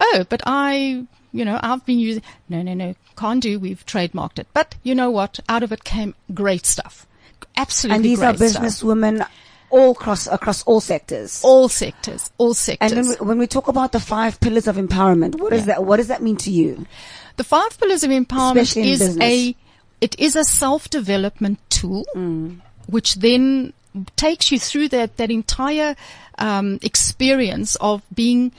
oh, 0.00 0.24
but 0.28 0.42
I, 0.46 1.06
you 1.34 1.44
know, 1.44 1.58
I've 1.62 1.84
been 1.84 1.98
using, 1.98 2.22
no, 2.48 2.62
no, 2.62 2.72
no, 2.74 2.94
can't 3.16 3.42
do. 3.42 3.58
We've 3.58 3.84
trademarked 3.84 4.38
it. 4.38 4.46
But 4.54 4.76
you 4.84 4.94
know 4.94 5.10
what? 5.10 5.40
Out 5.48 5.62
of 5.64 5.72
it 5.72 5.82
came 5.84 6.14
great 6.32 6.64
stuff. 6.64 7.06
Absolutely 7.56 7.96
And 7.96 8.04
these 8.04 8.22
are 8.22 8.32
business 8.32 8.82
women 8.82 9.24
all 9.70 9.90
across 9.90 10.26
across 10.28 10.62
all 10.62 10.80
sectors. 10.80 11.40
All 11.44 11.68
sectors, 11.68 12.30
all 12.38 12.54
sectors. 12.54 12.92
and 12.92 13.00
when 13.00 13.08
we, 13.18 13.26
when 13.26 13.38
we 13.38 13.46
talk 13.48 13.66
about 13.68 13.90
the 13.92 14.00
five 14.00 14.40
pillars 14.40 14.66
of 14.68 14.76
empowerment, 14.76 15.34
what 15.40 15.50
does 15.50 15.62
Yeah. 15.62 15.66
that 15.74 15.84
what 15.84 15.96
does 15.96 16.08
that 16.08 16.22
mean 16.22 16.36
to 16.38 16.50
you? 16.50 16.86
The 17.36 17.44
five 17.44 17.78
pillars 17.80 18.04
of 18.04 18.10
empowerment 18.10 18.76
is 18.76 19.00
business. 19.00 19.18
a 19.20 19.56
it 20.00 20.14
is 20.18 20.36
a 20.36 20.44
self 20.44 20.88
development 20.90 21.58
tool, 21.68 22.04
Mm. 22.14 22.60
which 22.86 23.16
then 23.16 23.72
takes 24.16 24.52
you 24.52 24.58
through 24.60 24.88
that 24.88 25.16
that 25.16 25.30
entire 25.30 25.96
um, 26.38 26.78
experience 26.82 27.76
of 27.76 28.02
being 28.14 28.52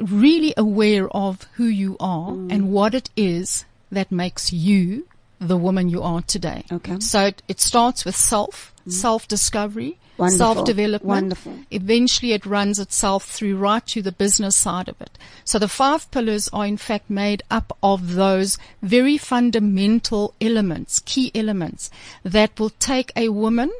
really 0.00 0.54
aware 0.56 1.08
of 1.08 1.46
who 1.54 1.64
you 1.64 1.96
are 2.00 2.30
Mm. 2.32 2.52
and 2.52 2.72
what 2.72 2.94
it 2.94 3.10
is 3.16 3.64
that 3.92 4.10
makes 4.10 4.52
you 4.52 5.06
the 5.40 5.56
woman 5.56 5.88
you 5.88 6.02
are 6.02 6.22
today. 6.22 6.64
Okay. 6.72 6.98
So 7.00 7.26
it, 7.26 7.42
it 7.48 7.60
starts 7.60 8.04
with 8.04 8.16
self, 8.16 8.72
self 8.88 9.28
discovery, 9.28 9.98
Wonderful. 10.16 10.38
self-development. 10.38 11.04
Wonderful. 11.04 11.58
Eventually 11.70 12.32
it 12.32 12.46
runs 12.46 12.78
itself 12.78 13.24
through 13.24 13.56
right 13.56 13.84
to 13.88 14.00
the 14.00 14.12
business 14.12 14.54
side 14.56 14.88
of 14.88 15.00
it. 15.00 15.18
So 15.44 15.58
the 15.58 15.68
five 15.68 16.08
pillars 16.12 16.48
are 16.52 16.64
in 16.66 16.76
fact 16.76 17.10
made 17.10 17.42
up 17.50 17.76
of 17.82 18.14
those 18.14 18.56
very 18.80 19.18
fundamental 19.18 20.34
elements, 20.40 21.00
key 21.04 21.30
elements 21.34 21.90
that 22.22 22.58
will 22.58 22.70
take 22.70 23.10
a 23.16 23.28
woman 23.30 23.70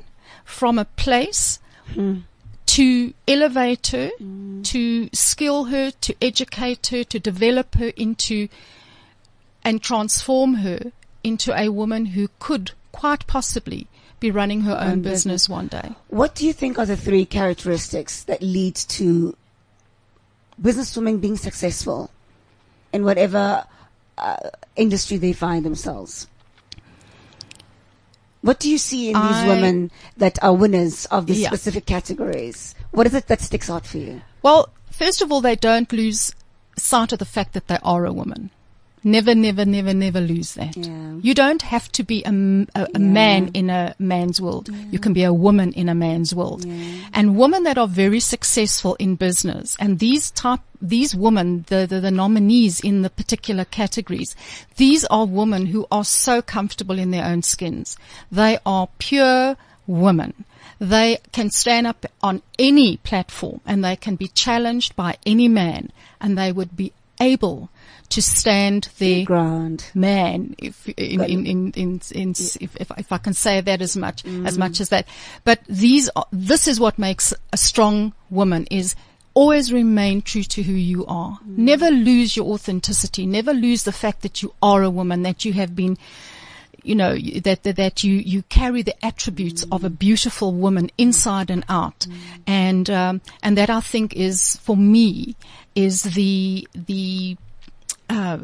from 0.44 0.78
a 0.78 0.84
place 0.84 1.60
to 2.74 3.14
elevate 3.28 3.86
her, 3.88 4.10
to 4.64 5.08
skill 5.12 5.66
her, 5.66 5.92
to 5.92 6.16
educate 6.20 6.88
her, 6.88 7.04
to 7.04 7.20
develop 7.20 7.76
her 7.76 7.92
into 7.96 8.48
and 9.62 9.80
transform 9.80 10.54
her 10.54 10.90
into 11.22 11.56
a 11.56 11.68
woman 11.68 12.06
who 12.06 12.26
could 12.40 12.72
quite 12.90 13.28
possibly 13.28 13.86
be 14.18 14.28
running 14.28 14.62
her 14.62 14.76
own 14.80 15.02
business 15.02 15.48
one 15.48 15.68
day. 15.68 15.92
What 16.08 16.34
do 16.34 16.44
you 16.44 16.52
think 16.52 16.76
are 16.76 16.84
the 16.84 16.96
three 16.96 17.24
characteristics 17.24 18.24
that 18.24 18.42
lead 18.42 18.74
to 18.74 19.36
businesswomen 20.60 21.20
being 21.20 21.36
successful 21.36 22.10
in 22.92 23.04
whatever 23.04 23.64
uh, 24.18 24.50
industry 24.74 25.16
they 25.16 25.32
find 25.32 25.64
themselves? 25.64 26.26
What 28.44 28.60
do 28.60 28.68
you 28.70 28.76
see 28.76 29.08
in 29.08 29.14
these 29.14 29.42
women 29.46 29.90
that 30.18 30.38
are 30.44 30.52
winners 30.52 31.06
of 31.06 31.24
these 31.24 31.40
Yeah. 31.40 31.48
specific 31.48 31.86
categories? 31.86 32.74
What 32.90 33.06
is 33.06 33.14
it 33.14 33.26
that 33.28 33.40
sticks 33.40 33.70
out 33.70 33.86
for 33.86 33.96
you? 33.96 34.20
Well, 34.42 34.68
first 34.90 35.22
of 35.22 35.32
all, 35.32 35.40
they 35.40 35.56
don't 35.56 35.90
lose 35.90 36.32
sight 36.76 37.12
of 37.14 37.20
the 37.20 37.24
fact 37.24 37.54
that 37.54 37.68
they 37.68 37.78
are 37.82 38.04
a 38.04 38.12
woman. 38.12 38.50
Never, 39.06 39.34
never, 39.34 39.66
never, 39.66 39.92
never 39.92 40.20
lose 40.20 40.54
that. 40.54 40.76
Yeah. 40.76 41.16
You 41.20 41.34
don't 41.34 41.60
have 41.62 41.92
to 41.92 42.02
be 42.02 42.22
a, 42.24 42.30
a- 42.80 42.88
a 42.94 42.98
man 42.98 43.50
in 43.52 43.68
a 43.68 43.94
man's 43.98 44.40
world. 44.40 44.70
You 44.90 44.98
can 44.98 45.12
be 45.12 45.24
a 45.24 45.32
woman 45.32 45.72
in 45.74 45.88
a 45.90 45.94
man's 45.94 46.34
world. 46.34 46.64
And 47.12 47.36
women 47.36 47.64
that 47.64 47.76
are 47.76 47.86
very 47.86 48.20
successful 48.20 48.94
in 48.98 49.16
business 49.16 49.76
and 49.78 49.98
these 49.98 50.30
type, 50.30 50.60
these 50.80 51.14
women, 51.14 51.64
the, 51.68 51.86
the, 51.86 52.00
the 52.00 52.10
nominees 52.10 52.80
in 52.80 53.02
the 53.02 53.10
particular 53.10 53.64
categories, 53.66 54.34
these 54.76 55.04
are 55.06 55.26
women 55.26 55.66
who 55.66 55.86
are 55.90 56.04
so 56.04 56.40
comfortable 56.40 56.98
in 56.98 57.10
their 57.10 57.24
own 57.26 57.42
skins. 57.42 57.96
They 58.32 58.58
are 58.64 58.88
pure 58.98 59.56
women. 59.86 60.44
They 60.78 61.18
can 61.32 61.50
stand 61.50 61.86
up 61.86 62.04
on 62.22 62.40
any 62.58 62.96
platform 62.98 63.60
and 63.66 63.84
they 63.84 63.96
can 63.96 64.16
be 64.16 64.28
challenged 64.28 64.96
by 64.96 65.18
any 65.26 65.46
man 65.46 65.90
and 66.20 66.36
they 66.38 66.52
would 66.52 66.74
be 66.76 66.92
able 67.20 67.70
to 68.10 68.22
stand 68.22 68.88
their 68.98 69.24
Ground. 69.24 69.90
man, 69.94 70.54
if 70.58 70.88
in 70.90 71.20
in 71.22 71.46
in, 71.46 71.72
in, 71.72 72.00
in 72.12 72.30
if, 72.30 72.76
if 72.76 72.90
if 72.96 73.12
I 73.12 73.18
can 73.18 73.34
say 73.34 73.60
that 73.60 73.80
as 73.80 73.96
much 73.96 74.24
as 74.24 74.56
mm. 74.56 74.58
much 74.58 74.80
as 74.80 74.90
that. 74.90 75.06
But 75.44 75.60
these 75.68 76.10
are, 76.14 76.26
this 76.32 76.68
is 76.68 76.78
what 76.78 76.98
makes 76.98 77.34
a 77.52 77.56
strong 77.56 78.12
woman 78.30 78.66
is 78.70 78.94
always 79.32 79.72
remain 79.72 80.22
true 80.22 80.44
to 80.44 80.62
who 80.62 80.72
you 80.72 81.04
are. 81.06 81.38
Mm. 81.40 81.58
Never 81.58 81.90
lose 81.90 82.36
your 82.36 82.46
authenticity. 82.52 83.26
Never 83.26 83.52
lose 83.52 83.82
the 83.84 83.92
fact 83.92 84.22
that 84.22 84.42
you 84.42 84.54
are 84.62 84.82
a 84.82 84.90
woman. 84.90 85.22
That 85.22 85.44
you 85.44 85.52
have 85.54 85.74
been. 85.74 85.98
You 86.84 86.94
know 86.94 87.16
that 87.16 87.62
that, 87.64 87.76
that 87.76 88.04
you 88.04 88.14
you 88.14 88.42
carry 88.44 88.82
the 88.82 88.94
attributes 89.04 89.64
of 89.72 89.84
a 89.84 89.90
beautiful 89.90 90.52
woman 90.52 90.90
inside 90.98 91.50
and 91.50 91.64
out, 91.68 92.06
and 92.46 92.88
um, 92.90 93.20
and 93.42 93.58
that 93.58 93.70
I 93.70 93.80
think 93.80 94.14
is 94.14 94.56
for 94.56 94.76
me 94.76 95.34
is 95.74 96.02
the 96.02 96.68
the 96.74 97.36
uh, 98.08 98.38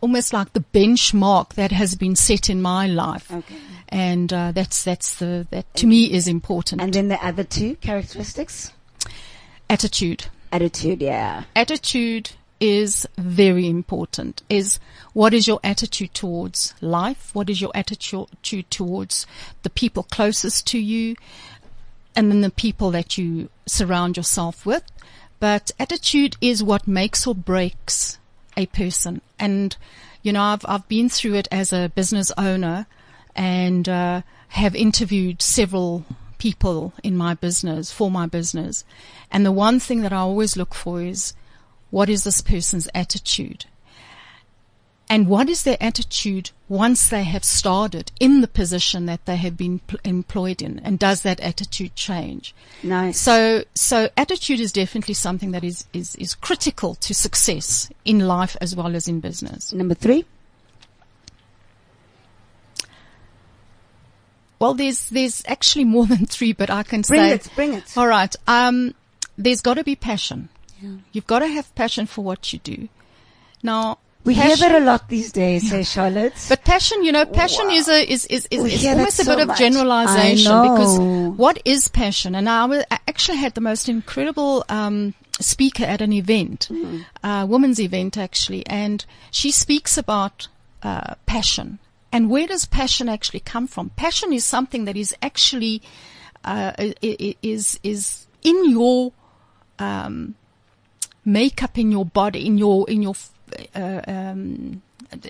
almost 0.00 0.32
like 0.32 0.52
the 0.52 0.64
benchmark 0.72 1.54
that 1.54 1.72
has 1.72 1.94
been 1.94 2.16
set 2.16 2.50
in 2.50 2.60
my 2.60 2.86
life. 2.86 3.32
Okay. 3.32 3.56
And 3.88 4.32
uh, 4.32 4.52
that's 4.52 4.84
that's 4.84 5.16
the 5.16 5.46
that 5.50 5.72
to 5.76 5.86
me 5.86 6.12
is 6.12 6.28
important. 6.28 6.82
And 6.82 6.92
then 6.92 7.08
the 7.08 7.24
other 7.24 7.44
two 7.44 7.76
characteristics? 7.76 8.72
attitude, 9.68 10.26
Attitude, 10.52 11.02
yeah. 11.02 11.44
attitude 11.54 12.30
is 12.60 13.06
very 13.18 13.68
important. 13.68 14.42
Is 14.48 14.78
what 15.12 15.34
is 15.34 15.46
your 15.46 15.60
attitude 15.62 16.14
towards 16.14 16.74
life? 16.80 17.30
What 17.34 17.50
is 17.50 17.60
your 17.60 17.72
attitude 17.74 18.70
towards 18.70 19.26
the 19.62 19.70
people 19.70 20.02
closest 20.04 20.66
to 20.68 20.78
you, 20.78 21.16
and 22.14 22.30
then 22.30 22.40
the 22.40 22.50
people 22.50 22.90
that 22.92 23.18
you 23.18 23.50
surround 23.66 24.16
yourself 24.16 24.64
with? 24.64 24.84
But 25.38 25.70
attitude 25.78 26.36
is 26.40 26.62
what 26.62 26.88
makes 26.88 27.26
or 27.26 27.34
breaks 27.34 28.18
a 28.56 28.66
person. 28.66 29.20
And, 29.38 29.76
you 30.22 30.32
know, 30.32 30.42
I've, 30.42 30.64
I've 30.66 30.88
been 30.88 31.10
through 31.10 31.34
it 31.34 31.48
as 31.52 31.72
a 31.72 31.92
business 31.94 32.32
owner 32.38 32.86
and, 33.34 33.86
uh, 33.86 34.22
have 34.48 34.74
interviewed 34.74 35.42
several 35.42 36.06
people 36.38 36.94
in 37.02 37.16
my 37.16 37.34
business, 37.34 37.92
for 37.92 38.10
my 38.10 38.26
business. 38.26 38.84
And 39.30 39.44
the 39.44 39.52
one 39.52 39.78
thing 39.78 40.00
that 40.00 40.12
I 40.12 40.18
always 40.18 40.56
look 40.56 40.74
for 40.74 41.02
is, 41.02 41.34
what 41.90 42.08
is 42.08 42.24
this 42.24 42.40
person's 42.40 42.88
attitude? 42.94 43.66
And 45.08 45.28
what 45.28 45.48
is 45.48 45.62
their 45.62 45.76
attitude 45.80 46.50
once 46.68 47.08
they 47.08 47.22
have 47.22 47.44
started 47.44 48.10
in 48.18 48.40
the 48.40 48.48
position 48.48 49.06
that 49.06 49.24
they 49.24 49.36
have 49.36 49.56
been 49.56 49.78
pl- 49.78 50.00
employed 50.02 50.60
in? 50.60 50.80
And 50.80 50.98
does 50.98 51.22
that 51.22 51.38
attitude 51.38 51.94
change? 51.94 52.52
Nice. 52.82 53.20
So, 53.20 53.62
so 53.74 54.08
attitude 54.16 54.58
is 54.58 54.72
definitely 54.72 55.14
something 55.14 55.52
that 55.52 55.62
is, 55.62 55.84
is, 55.92 56.16
is 56.16 56.34
critical 56.34 56.96
to 56.96 57.14
success 57.14 57.88
in 58.04 58.26
life 58.26 58.56
as 58.60 58.74
well 58.74 58.96
as 58.96 59.06
in 59.06 59.20
business. 59.20 59.72
Number 59.72 59.94
three? 59.94 60.24
Well, 64.58 64.74
there's, 64.74 65.08
there's 65.10 65.42
actually 65.46 65.84
more 65.84 66.06
than 66.06 66.26
three, 66.26 66.52
but 66.52 66.68
I 66.68 66.82
can 66.82 67.02
Bring 67.02 67.20
say. 67.20 67.34
it, 67.34 67.48
bring 67.54 67.74
it. 67.74 67.96
All 67.96 68.08
right. 68.08 68.34
Um, 68.48 68.92
there's 69.38 69.60
got 69.60 69.74
to 69.74 69.84
be 69.84 69.94
passion. 69.94 70.48
You've 71.12 71.26
got 71.26 71.40
to 71.40 71.46
have 71.48 71.74
passion 71.74 72.06
for 72.06 72.22
what 72.22 72.52
you 72.52 72.58
do. 72.60 72.88
Now, 73.62 73.98
We 74.24 74.34
hear 74.34 74.44
passion- 74.50 74.68
that 74.72 74.82
a 74.82 74.84
lot 74.84 75.08
these 75.08 75.32
days, 75.32 75.70
say 75.70 75.82
Charlotte. 75.94 76.34
But 76.48 76.64
passion, 76.64 77.04
you 77.04 77.12
know, 77.12 77.24
passion 77.24 77.70
is 77.70 77.88
a 77.88 78.02
is 78.12 78.26
is 78.26 78.46
is, 78.50 78.64
is 78.64 78.86
almost 78.86 79.20
a 79.20 79.24
so 79.24 79.32
bit 79.36 79.42
of 79.42 79.48
much. 79.48 79.58
generalization 79.58 80.52
because 80.62 80.98
what 81.38 81.60
is 81.64 81.88
passion? 81.88 82.34
And 82.34 82.48
I, 82.48 82.64
wa- 82.66 82.84
I 82.90 82.98
actually 83.08 83.38
had 83.38 83.54
the 83.54 83.60
most 83.60 83.88
incredible 83.88 84.64
um, 84.68 85.14
speaker 85.40 85.84
at 85.84 86.00
an 86.00 86.12
event, 86.12 86.68
Mm-hmm. 86.70 87.26
a 87.26 87.46
woman's 87.46 87.78
event 87.80 88.16
actually, 88.18 88.66
and 88.66 89.04
she 89.30 89.50
speaks 89.52 89.96
about 89.96 90.48
uh, 90.82 91.14
passion. 91.26 91.78
And 92.12 92.30
where 92.30 92.46
does 92.46 92.64
passion 92.66 93.08
actually 93.08 93.40
come 93.40 93.66
from? 93.66 93.90
Passion 93.90 94.32
is 94.32 94.44
something 94.44 94.84
that 94.86 94.96
is 94.96 95.14
actually 95.22 95.82
uh, 96.44 96.72
i- 96.78 96.94
i- 97.02 97.36
is 97.42 97.78
is 97.82 98.26
in 98.42 98.70
your 98.70 99.12
um, 99.78 100.34
makeup 101.26 101.76
in 101.76 101.92
your 101.92 102.06
body, 102.06 102.46
in 102.46 102.56
your 102.56 102.88
in 102.88 103.02
your 103.02 103.14
uh, 103.74 104.00
um, 104.06 104.82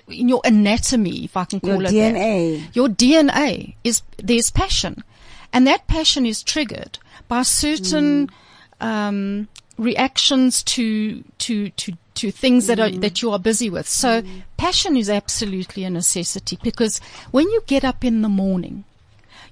in 0.07 0.29
your 0.29 0.41
anatomy, 0.43 1.25
if 1.25 1.37
I 1.37 1.45
can 1.45 1.59
call 1.59 1.81
Your 1.81 1.83
it 1.83 1.89
DNA. 1.89 2.65
that. 2.65 2.75
Your 2.75 2.87
DNA 2.87 3.75
is 3.83 4.01
there's 4.17 4.51
passion, 4.51 5.03
and 5.51 5.67
that 5.67 5.87
passion 5.87 6.25
is 6.25 6.43
triggered 6.43 6.99
by 7.27 7.43
certain 7.43 8.29
um, 8.79 9.47
reactions 9.77 10.63
to 10.63 11.23
to 11.39 11.69
to 11.71 11.93
to 12.15 12.31
things 12.31 12.67
that 12.67 12.79
are 12.79 12.89
that 12.89 13.21
you 13.21 13.31
are 13.31 13.39
busy 13.39 13.69
with. 13.69 13.87
So 13.87 14.23
passion 14.57 14.97
is 14.97 15.09
absolutely 15.09 15.83
a 15.83 15.89
necessity 15.89 16.57
because 16.63 16.99
when 17.31 17.49
you 17.49 17.61
get 17.67 17.83
up 17.83 18.03
in 18.03 18.21
the 18.21 18.29
morning. 18.29 18.85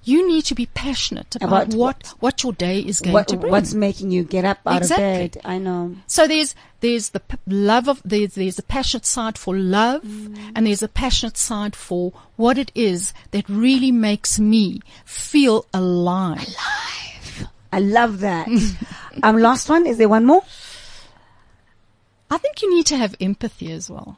You 0.07 0.27
need 0.31 0.43
to 0.45 0.55
be 0.55 0.67
passionate 0.67 1.35
about, 1.37 1.67
About 1.69 1.73
what, 1.73 2.13
what 2.19 2.43
your 2.43 2.53
day 2.53 2.79
is 2.79 3.01
going 3.01 3.13
What, 3.13 3.27
to 3.29 3.37
bring. 3.37 3.51
what's 3.51 3.73
making 3.73 4.11
you 4.11 4.23
get 4.23 4.45
up 4.45 4.59
out 4.65 4.77
Exactly. 4.77 5.25
of 5.25 5.31
bed? 5.33 5.41
I 5.43 5.57
know. 5.57 5.95
So 6.07 6.27
there's 6.27 6.53
there's 6.79 7.09
the 7.09 7.19
p- 7.21 7.37
love 7.47 7.87
of 7.89 8.01
there's 8.05 8.35
there's 8.35 8.59
a 8.59 8.63
passionate 8.63 9.05
side 9.07 9.35
for 9.37 9.57
love, 9.57 10.03
and 10.55 10.67
there's 10.67 10.83
a 10.83 10.87
passionate 10.87 11.37
side 11.37 11.75
for 11.75 12.13
what 12.35 12.57
it 12.59 12.71
is 12.75 13.13
that 13.31 13.49
really 13.49 13.91
makes 13.91 14.39
me 14.39 14.79
feel 15.05 15.65
alive. 15.73 16.37
Alive. 16.37 17.47
I 17.73 17.79
love 17.79 18.19
that. 18.19 18.47
um, 19.23 19.37
last 19.39 19.67
one. 19.69 19.87
Is 19.87 19.97
there 19.97 20.07
one 20.09 20.25
more? 20.25 20.43
I 22.29 22.37
think 22.37 22.61
you 22.61 22.73
need 22.75 22.85
to 22.87 22.97
have 22.97 23.15
empathy 23.19 23.71
as 23.71 23.89
well. 23.89 24.17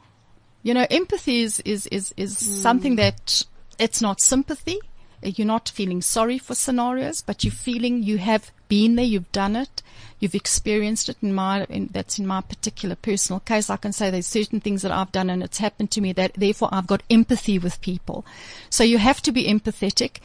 You 0.62 0.74
know, 0.74 0.86
empathy 0.90 1.40
is 1.42 1.60
is 1.60 1.86
is, 1.86 2.12
is 2.16 2.36
something 2.36 2.96
that 2.96 3.42
it's 3.78 4.02
not 4.02 4.20
sympathy. 4.20 4.78
Uh, 5.24 5.30
you're 5.34 5.46
not 5.46 5.68
feeling 5.68 6.02
sorry 6.02 6.38
for 6.38 6.54
scenarios, 6.54 7.22
but 7.22 7.44
you're 7.44 7.52
feeling 7.52 8.02
you 8.02 8.18
have 8.18 8.50
been 8.68 8.96
there, 8.96 9.04
you've 9.04 9.32
done 9.32 9.56
it, 9.56 9.82
you've 10.18 10.34
experienced 10.34 11.08
it. 11.08 11.16
In 11.22 11.32
my, 11.32 11.64
in, 11.64 11.88
that's 11.92 12.18
in 12.18 12.26
my 12.26 12.40
particular 12.40 12.94
personal 12.94 13.40
case. 13.40 13.70
I 13.70 13.76
can 13.76 13.92
say 13.92 14.10
there's 14.10 14.26
certain 14.26 14.60
things 14.60 14.82
that 14.82 14.92
I've 14.92 15.12
done 15.12 15.30
and 15.30 15.42
it's 15.42 15.58
happened 15.58 15.90
to 15.92 16.00
me 16.00 16.12
that 16.12 16.34
therefore 16.34 16.68
I've 16.72 16.86
got 16.86 17.02
empathy 17.10 17.58
with 17.58 17.80
people. 17.80 18.24
So 18.70 18.84
you 18.84 18.98
have 18.98 19.22
to 19.22 19.32
be 19.32 19.44
empathetic. 19.44 20.18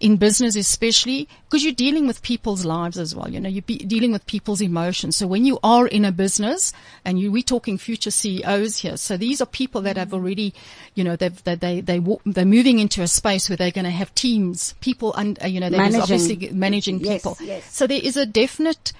In 0.00 0.16
business 0.16 0.56
especially, 0.56 1.28
because 1.44 1.62
you're 1.62 1.74
dealing 1.74 2.06
with 2.06 2.22
people's 2.22 2.64
lives 2.64 2.98
as 2.98 3.14
well. 3.14 3.28
You 3.30 3.38
know, 3.38 3.50
you're 3.50 3.62
be 3.62 3.76
dealing 3.78 4.12
with 4.12 4.24
people's 4.26 4.62
emotions. 4.62 5.14
So 5.16 5.26
when 5.26 5.44
you 5.44 5.58
are 5.62 5.86
in 5.86 6.06
a 6.06 6.10
business, 6.12 6.72
and 7.04 7.20
you, 7.20 7.30
we're 7.30 7.42
talking 7.42 7.76
future 7.76 8.10
CEOs 8.10 8.78
here, 8.78 8.96
so 8.96 9.18
these 9.18 9.42
are 9.42 9.46
people 9.46 9.82
that 9.82 9.98
have 9.98 10.14
already, 10.14 10.54
you 10.94 11.04
know, 11.04 11.16
they've, 11.16 11.44
they 11.44 11.54
they 11.54 11.80
they 11.82 12.00
they're 12.24 12.44
moving 12.46 12.78
into 12.78 13.02
a 13.02 13.08
space 13.08 13.48
where 13.50 13.56
they're 13.58 13.70
going 13.70 13.84
to 13.84 13.90
have 13.90 14.14
teams, 14.14 14.74
people, 14.80 15.14
and 15.14 15.40
uh, 15.42 15.46
you 15.46 15.60
know, 15.60 15.68
they're 15.68 15.80
obviously 16.00 16.48
managing 16.50 17.00
Yes, 17.00 17.20
people. 17.22 17.36
yes. 17.40 17.70
So 17.70 17.86
there 17.86 18.00
is 18.02 18.16
a 18.16 18.24
definite 18.24 18.92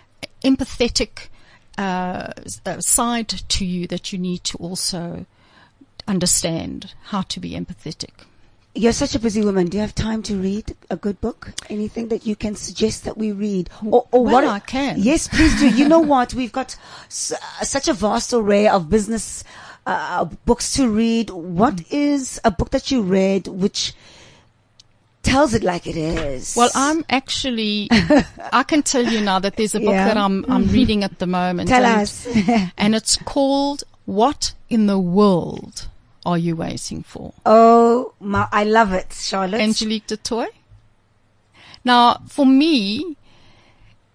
empathetic 0.45 1.29
uh, 1.79 2.33
uh, 2.67 2.81
side 2.81 3.29
to 3.29 3.65
you 3.65 3.87
that 3.87 4.13
you 4.13 4.19
need 4.19 4.45
to 4.45 4.59
also 4.59 5.25
understand 6.07 6.93
how 7.05 7.23
to 7.23 7.41
be 7.41 7.53
empathetic. 7.53 8.11
You're 8.75 8.93
such 8.93 9.17
a 9.17 9.19
busy 9.19 9.45
woman. 9.45 9.67
Do 9.67 9.79
you 9.79 9.81
have 9.81 9.95
time 9.95 10.23
to 10.25 10.37
read 10.37 10.77
a 10.91 10.97
good 10.97 11.21
book? 11.21 11.53
Anything 11.69 12.09
that 12.09 12.25
you 12.25 12.37
can 12.37 12.55
suggest 12.55 13.05
that 13.05 13.19
we 13.19 13.33
read? 13.33 13.69
Or, 13.85 14.07
or 14.13 14.25
Well, 14.25 14.35
what? 14.35 14.45
I 14.45 14.61
can. 14.61 14.97
Yes, 14.99 15.27
please 15.27 15.59
do. 15.59 15.69
You 15.69 15.89
know 15.89 15.99
what? 15.99 16.35
We've 16.35 16.53
got 16.53 16.77
s- 17.07 17.33
uh, 17.33 17.65
such 17.65 17.89
a 17.89 17.93
vast 17.93 18.33
array 18.33 18.69
of 18.69 18.89
business 18.89 19.43
uh, 19.87 20.25
books 20.45 20.73
to 20.75 20.89
read. 20.89 21.31
What 21.31 21.77
mm. 21.77 21.87
is 21.91 22.41
a 22.45 22.53
book 22.53 22.71
that 22.71 22.93
you 22.93 23.03
read 23.03 23.49
which 23.49 23.93
tells 25.25 25.53
it 25.53 25.65
like 25.65 25.89
it 25.89 25.97
is? 25.97 26.55
Well, 26.57 26.71
I'm 26.73 27.05
actually, 27.11 27.89
I 28.53 28.63
can 28.63 28.85
tell 28.85 29.05
you 29.05 29.21
now 29.21 29.41
that 29.41 29.57
there's 29.57 29.75
a 29.75 29.81
book 29.81 29.91
Yeah. 29.91 30.07
that 30.07 30.17
I'm, 30.17 30.45
I'm 30.49 30.65
mm-hmm. 30.65 30.73
reading 30.73 31.03
at 31.03 31.19
the 31.19 31.27
moment. 31.27 31.69
Tell 31.69 31.85
and, 31.85 32.03
us. 32.03 32.29
and 32.79 32.95
it's 32.95 33.17
called 33.17 33.83
What 34.07 34.55
in 34.69 34.87
the 34.87 34.99
World 35.01 35.89
Are 36.27 36.39
You 36.39 36.57
Waiting 36.57 37.03
For? 37.03 37.33
oh, 37.47 38.13
my, 38.21 38.47
I 38.53 38.65
love 38.65 38.93
it, 38.93 39.13
Charlotte. 39.13 39.61
Angelique 39.61 40.07
du 40.07 40.17
Toit. 40.17 40.49
Now, 41.85 42.21
for 42.29 42.45
me, 42.45 43.17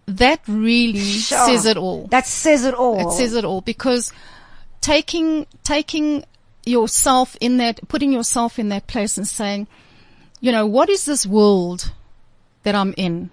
that 0.05 0.41
really 0.47 0.99
Sure. 0.99 1.45
says 1.47 1.65
it 1.65 1.77
all. 1.77 2.07
That 2.07 2.27
says 2.27 2.63
it 2.63 2.73
all. 2.75 2.99
It 3.09 3.11
says 3.13 3.33
it 3.33 3.43
all 3.43 3.61
because 3.61 4.13
taking 4.81 5.47
taking 5.63 6.23
yourself 6.65 7.35
in 7.41 7.57
that, 7.57 7.87
putting 7.87 8.11
yourself 8.13 8.59
in 8.59 8.69
that 8.69 8.85
place 8.87 9.17
and 9.17 9.27
saying, 9.27 9.67
you 10.41 10.51
know, 10.51 10.67
what 10.67 10.89
is 10.89 11.05
this 11.05 11.25
world 11.25 11.91
that 12.63 12.75
I'm 12.75 12.93
in? 12.97 13.31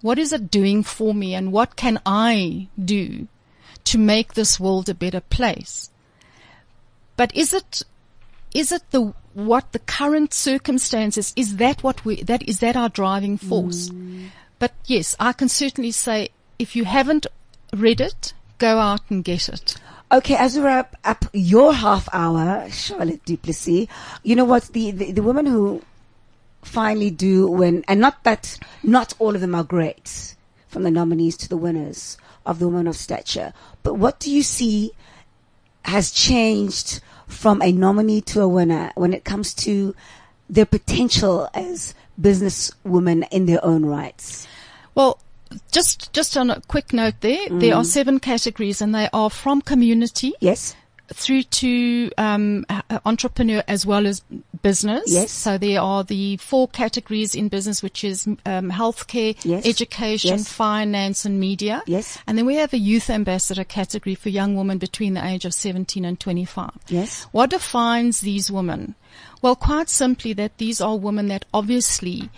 What 0.00 0.18
is 0.18 0.32
it 0.32 0.50
doing 0.50 0.82
for 0.82 1.14
me, 1.14 1.32
and 1.34 1.52
what 1.52 1.76
can 1.76 2.00
I 2.04 2.68
do 2.82 3.28
to 3.84 3.98
make 3.98 4.34
this 4.34 4.58
world 4.60 4.88
a 4.88 4.94
better 4.94 5.20
place? 5.20 5.90
But 7.16 7.34
is 7.34 7.52
it 7.52 7.82
is 8.52 8.72
it 8.72 8.82
the 8.90 9.12
what 9.34 9.72
the 9.72 9.80
current 9.80 10.32
circumstances 10.32 11.32
is 11.36 11.56
that 11.56 11.82
what 11.82 12.04
we 12.04 12.22
that 12.22 12.42
is 12.48 12.60
that 12.60 12.76
our 12.76 12.88
driving 12.88 13.38
force? 13.38 13.90
Mm. 13.90 14.28
But 14.58 14.72
yes, 14.86 15.16
I 15.18 15.32
can 15.32 15.48
certainly 15.48 15.90
say 15.90 16.30
if 16.58 16.76
you 16.76 16.84
haven't 16.84 17.26
read 17.72 18.00
it, 18.00 18.32
go 18.58 18.78
out 18.78 19.00
and 19.10 19.24
get 19.24 19.48
it. 19.48 19.76
Okay, 20.12 20.36
as 20.36 20.56
we 20.56 20.62
wrap 20.62 20.96
up 21.04 21.24
your 21.32 21.72
half 21.72 22.08
hour, 22.12 22.70
Charlotte 22.70 23.24
du 23.24 23.36
Plessis, 23.36 23.88
you 24.22 24.36
know 24.36 24.44
what? 24.44 24.64
The, 24.64 24.90
the, 24.92 25.12
the 25.12 25.22
women 25.22 25.46
who 25.46 25.82
finally 26.62 27.10
do 27.10 27.48
win, 27.48 27.84
and 27.88 28.00
not 28.00 28.22
that, 28.24 28.58
not 28.82 29.14
all 29.18 29.34
of 29.34 29.40
them 29.40 29.54
are 29.54 29.64
great, 29.64 30.36
from 30.68 30.82
the 30.82 30.90
nominees 30.90 31.36
to 31.38 31.48
the 31.48 31.56
winners 31.56 32.16
of 32.46 32.58
the 32.58 32.68
Women 32.68 32.86
of 32.86 32.96
Stature, 32.96 33.52
but 33.82 33.94
what 33.94 34.20
do 34.20 34.30
you 34.30 34.42
see 34.42 34.92
has 35.84 36.10
changed 36.10 37.00
from 37.26 37.62
a 37.62 37.72
nominee 37.72 38.20
to 38.20 38.40
a 38.40 38.48
winner 38.48 38.92
when 38.94 39.12
it 39.12 39.24
comes 39.24 39.54
to 39.54 39.94
their 40.48 40.66
potential 40.66 41.48
as 41.54 41.94
businesswomen 42.20 43.26
in 43.30 43.46
their 43.46 43.64
own 43.64 43.84
rights? 43.86 44.46
Well, 44.94 45.20
just 45.70 46.12
just 46.12 46.36
on 46.36 46.50
a 46.50 46.60
quick 46.62 46.92
note 46.92 47.14
there, 47.20 47.48
there 47.48 47.74
mm. 47.74 47.76
are 47.76 47.84
seven 47.84 48.18
categories, 48.18 48.80
and 48.80 48.94
they 48.94 49.08
are 49.12 49.30
from 49.30 49.60
community 49.60 50.34
Yes? 50.40 50.74
Through 51.12 51.42
to 51.42 52.10
um, 52.16 52.64
a- 52.70 53.00
entrepreneur 53.04 53.62
as 53.68 53.84
well 53.84 54.06
as 54.06 54.22
business. 54.62 55.02
Yes. 55.06 55.30
So 55.30 55.58
there 55.58 55.80
are 55.80 56.02
the 56.02 56.38
four 56.38 56.66
categories 56.68 57.34
in 57.34 57.48
business, 57.48 57.82
which 57.82 58.04
is 58.04 58.26
um, 58.26 58.70
healthcare, 58.70 59.36
Yes. 59.44 59.66
education, 59.66 60.30
Yes. 60.38 60.48
finance, 60.48 61.26
and 61.26 61.38
media. 61.38 61.82
Yes. 61.86 62.18
And 62.26 62.38
then 62.38 62.46
we 62.46 62.54
have 62.56 62.72
a 62.72 62.78
youth 62.78 63.10
ambassador 63.10 63.64
category 63.64 64.14
for 64.14 64.30
young 64.30 64.56
women 64.56 64.78
between 64.78 65.12
the 65.14 65.24
age 65.26 65.44
of 65.44 65.52
17 65.52 66.04
and 66.06 66.18
25. 66.18 66.70
Yes? 66.88 67.24
What 67.32 67.50
defines 67.50 68.20
these 68.20 68.50
women? 68.50 68.94
Well, 69.42 69.56
quite 69.56 69.90
simply 69.90 70.32
that 70.32 70.56
these 70.56 70.80
are 70.80 70.96
women 70.96 71.28
that 71.28 71.44
obviously 71.52 72.30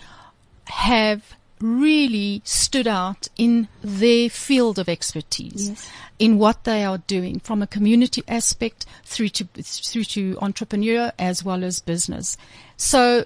have 0.65 1.36
really 1.59 2.41
stood 2.45 2.87
out 2.87 3.27
in 3.37 3.67
their 3.81 4.29
field 4.29 4.77
of 4.79 4.87
expertise 4.87 5.69
Yes. 5.69 5.89
in 6.19 6.37
what 6.37 6.63
they 6.63 6.83
are 6.83 6.99
doing 6.99 7.39
from 7.39 7.61
a 7.61 7.67
community 7.67 8.23
aspect 8.27 8.85
through 9.03 9.29
to 9.29 9.45
through 9.61 10.03
to 10.03 10.37
entrepreneur 10.41 11.11
as 11.17 11.43
well 11.43 11.63
as 11.63 11.79
business. 11.79 12.37
So 12.75 13.25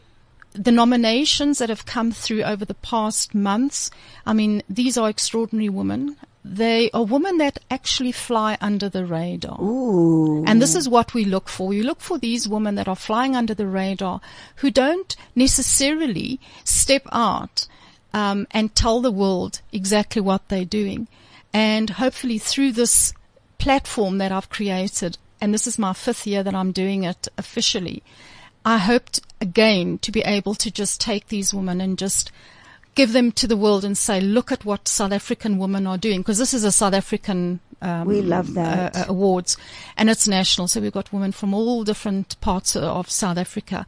the 0.53 0.71
nominations 0.71 1.59
that 1.59 1.69
have 1.69 1.85
come 1.85 2.11
through 2.11 2.43
over 2.43 2.65
the 2.65 2.73
past 2.73 3.33
months, 3.33 3.89
I 4.25 4.33
mean, 4.33 4.63
these 4.69 4.97
are 4.97 5.09
extraordinary 5.09 5.69
women. 5.69 6.17
They 6.43 6.89
are 6.91 7.03
women 7.05 7.37
that 7.37 7.59
actually 7.69 8.11
fly 8.11 8.57
under 8.59 8.89
the 8.89 9.05
radar. 9.05 9.61
Ooh. 9.61 10.43
And 10.45 10.59
this 10.61 10.75
is 10.75 10.89
what 10.89 11.13
we 11.13 11.23
look 11.23 11.47
for. 11.47 11.67
We 11.67 11.83
look 11.83 12.01
for 12.01 12.17
these 12.17 12.49
women 12.49 12.75
that 12.75 12.87
are 12.87 12.95
flying 12.95 13.35
under 13.35 13.53
the 13.53 13.67
radar 13.67 14.19
who 14.57 14.71
don't 14.71 15.15
necessarily 15.35 16.39
step 16.63 17.03
out 17.11 17.67
um, 18.13 18.47
and 18.51 18.73
tell 18.75 19.01
the 19.01 19.11
world 19.11 19.61
exactly 19.71 20.21
what 20.21 20.47
they're 20.49 20.65
doing. 20.65 21.07
And 21.53 21.91
hopefully 21.91 22.37
through 22.37 22.73
this 22.73 23.13
platform 23.57 24.17
that 24.19 24.31
I've 24.31 24.49
created, 24.49 25.17
and 25.39 25.53
this 25.53 25.67
is 25.67 25.77
my 25.79 25.93
fifth 25.93 26.25
year 26.27 26.43
that 26.43 26.55
I'm 26.55 26.71
doing 26.71 27.03
it 27.03 27.27
officially, 27.37 28.03
I 28.63 28.77
hoped 28.77 29.21
again 29.39 29.97
to 29.99 30.11
be 30.11 30.21
able 30.21 30.55
to 30.55 30.69
just 30.71 31.01
take 31.01 31.27
these 31.27 31.53
women 31.53 31.81
and 31.81 31.97
just 31.97 32.31
give 32.93 33.13
them 33.13 33.31
to 33.31 33.47
the 33.47 33.57
world 33.57 33.83
and 33.85 33.97
say, 33.97 34.19
look 34.21 34.51
at 34.51 34.65
what 34.65 34.87
South 34.87 35.11
African 35.13 35.57
women 35.57 35.87
are 35.87 35.97
doing, 35.97 36.19
because 36.21 36.37
this 36.37 36.53
is 36.53 36.63
a 36.63 36.71
South 36.71 36.93
African 36.93 37.59
um, 37.81 38.05
We 38.05 38.21
love 38.21 38.53
that. 38.53 38.95
uh, 38.95 38.99
uh, 38.99 39.05
awards, 39.07 39.57
and 39.97 40.09
it's 40.09 40.27
national. 40.27 40.67
So 40.67 40.81
we've 40.81 40.91
got 40.91 41.11
women 41.13 41.31
from 41.31 41.53
all 41.53 41.83
different 41.83 42.39
parts 42.41 42.75
of- 42.75 42.83
of 42.83 43.09
South 43.09 43.37
Africa. 43.37 43.87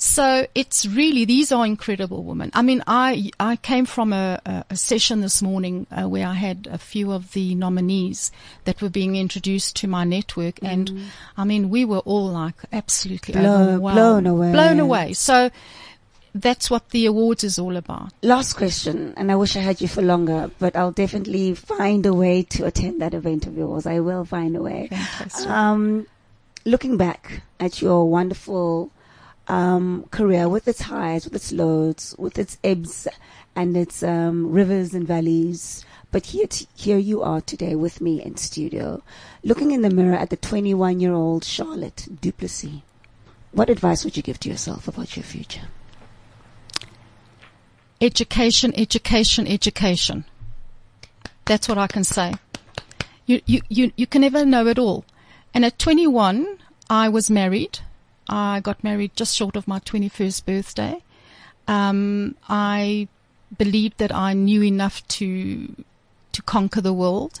So 0.00 0.46
it's 0.54 0.86
really 0.86 1.24
these 1.24 1.50
are 1.50 1.66
incredible 1.66 2.22
women. 2.22 2.52
I 2.54 2.62
mean, 2.62 2.84
I 2.86 3.30
I 3.40 3.56
came 3.56 3.84
from 3.84 4.12
a, 4.12 4.40
a, 4.70 4.76
session 4.76 5.22
this 5.22 5.42
morning 5.42 5.88
uh, 5.90 6.08
where 6.08 6.24
I 6.24 6.34
had 6.34 6.68
a 6.70 6.78
few 6.78 7.10
of 7.10 7.32
the 7.32 7.56
nominees 7.56 8.30
that 8.64 8.80
were 8.80 8.90
being 8.90 9.16
introduced 9.16 9.74
to 9.76 9.88
my 9.88 10.04
network, 10.04 10.62
and 10.62 11.10
I 11.36 11.42
mean, 11.44 11.68
we 11.68 11.84
were 11.84 11.98
all 11.98 12.28
like 12.28 12.54
absolutely 12.72 13.34
Mm. 13.34 13.80
Blown- 13.80 14.26
away. 14.26 14.52
blown 14.52 14.78
away. 14.78 15.12
So 15.14 15.50
that's 16.32 16.70
what 16.70 16.90
the 16.90 17.06
awards 17.06 17.42
is 17.42 17.58
all 17.58 17.76
about. 17.76 18.12
Last 18.22 18.52
question, 18.54 19.14
and 19.16 19.32
I 19.32 19.36
wish 19.36 19.56
I 19.56 19.60
had 19.60 19.80
you 19.80 19.88
for 19.88 20.02
longer, 20.02 20.50
but 20.60 20.76
I'll 20.76 20.92
definitely 20.92 21.54
find 21.56 22.06
a 22.06 22.14
way 22.14 22.44
to 22.44 22.66
attend 22.66 23.02
that 23.02 23.14
event 23.14 23.46
of 23.48 23.56
yours. 23.56 23.84
I 23.84 23.98
will 23.98 24.24
find 24.24 24.54
a 24.54 24.62
way. 24.62 24.90
Um, 25.46 26.06
looking 26.64 26.96
back 26.96 27.42
at 27.58 27.82
your 27.82 28.08
wonderful 28.08 28.92
um, 29.48 30.04
career 30.10 30.48
with 30.48 30.68
its 30.68 30.82
highs, 30.82 31.24
with 31.24 31.34
its 31.34 31.52
lows, 31.52 32.14
with 32.18 32.38
its 32.38 32.58
ebbs 32.62 33.08
and 33.56 33.76
its 33.76 34.02
um, 34.02 34.52
rivers 34.52 34.94
and 34.94 35.06
valleys, 35.06 35.84
but 36.10 36.26
here, 36.26 36.46
t- 36.46 36.68
here 36.74 36.98
you 36.98 37.22
are 37.22 37.40
today 37.40 37.74
with 37.74 38.00
me 38.00 38.22
in 38.22 38.36
studio, 38.36 39.02
looking 39.42 39.72
in 39.72 39.82
the 39.82 39.90
mirror 39.90 40.16
at 40.16 40.30
the 40.30 40.36
21 40.36 41.00
year 41.00 41.12
old 41.12 41.44
Charlotte 41.44 42.06
du 42.20 42.32
Plessis. 42.32 42.82
What 43.52 43.70
advice 43.70 44.04
would 44.04 44.16
you 44.16 44.22
give 44.22 44.40
to 44.40 44.48
yourself 44.48 44.88
about 44.88 45.16
your 45.16 45.24
future? 45.24 45.68
education, 48.00 48.72
education, 48.76 49.46
education. 49.46 50.24
That's 51.44 51.68
what 51.68 51.78
I 51.78 51.86
can 51.86 52.04
say. 52.04 52.34
You, 53.26 53.40
you, 53.46 53.60
you, 53.68 53.92
you 53.96 54.06
can 54.06 54.22
never 54.22 54.44
know 54.44 54.66
it 54.66 54.78
all. 54.78 55.04
And 55.52 55.64
at 55.64 55.78
21, 55.78 56.58
I 56.88 57.08
was 57.08 57.30
married. 57.30 57.80
I 58.28 58.60
got 58.60 58.82
married 58.84 59.12
just 59.16 59.34
short 59.34 59.56
of 59.56 59.66
my 59.66 59.78
21st 59.80 60.44
birthday. 60.44 61.02
Um, 61.66 62.36
I 62.48 63.08
believed 63.56 63.98
that 63.98 64.12
I 64.14 64.32
knew 64.32 64.62
enough 64.62 65.06
to, 65.08 65.74
to 66.32 66.42
conquer 66.42 66.80
the 66.80 66.92
world. 66.92 67.40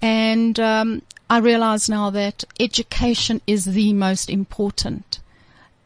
And, 0.00 0.58
um, 0.58 1.02
I 1.30 1.38
realize 1.38 1.88
now 1.88 2.10
that 2.10 2.44
education 2.60 3.40
is 3.46 3.64
the 3.64 3.92
most 3.92 4.28
important 4.28 5.20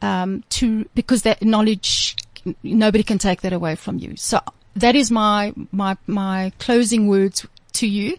um, 0.03 0.45
to 0.51 0.89
because 0.95 1.23
that 1.23 1.43
knowledge 1.43 2.17
nobody 2.63 3.03
can 3.03 3.19
take 3.19 3.43
that 3.43 3.53
away 3.53 3.75
from 3.75 3.99
you. 3.99 4.17
So 4.17 4.41
that 4.75 4.95
is 4.95 5.11
my 5.11 5.55
my 5.73 5.97
my 6.07 6.53
closing 6.59 7.09
words 7.09 7.47
to 7.75 7.87
you 7.87 8.19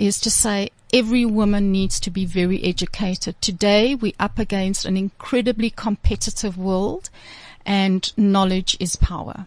is 0.00 0.18
to 0.20 0.30
say 0.30 0.70
every 0.92 1.24
woman 1.26 1.70
needs 1.70 2.00
to 2.00 2.10
be 2.10 2.24
very 2.24 2.64
educated. 2.64 3.40
Today 3.40 3.94
we're 3.94 4.12
up 4.18 4.38
against 4.38 4.86
an 4.86 4.96
incredibly 4.96 5.70
competitive 5.70 6.56
world 6.56 7.10
and 7.66 8.10
knowledge 8.16 8.76
is 8.80 8.96
power. 8.96 9.46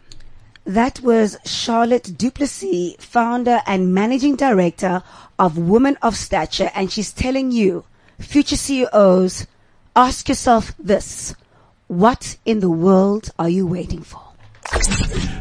That 0.65 1.01
was 1.01 1.37
Charlotte 1.43 2.17
du 2.17 2.31
Plessis, 2.31 2.95
founder 2.99 3.61
and 3.65 3.93
managing 3.93 4.35
director 4.35 5.03
of 5.37 5.57
Women 5.57 5.97
of 6.01 6.15
Stature. 6.15 6.71
And 6.73 6.89
she's 6.91 7.11
telling 7.11 7.51
you, 7.51 7.83
future 8.19 8.55
CEOs, 8.55 9.47
ask 9.95 10.29
yourself 10.29 10.73
this. 10.79 11.35
What 11.87 12.37
in 12.45 12.61
the 12.61 12.69
world 12.69 13.31
are 13.37 13.49
you 13.49 13.67
waiting 13.67 14.03
for? 14.03 14.21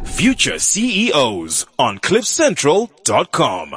Future 0.05 0.59
CEOs 0.59 1.67
on 1.79 1.99
CliffCentral.com. 1.99 3.77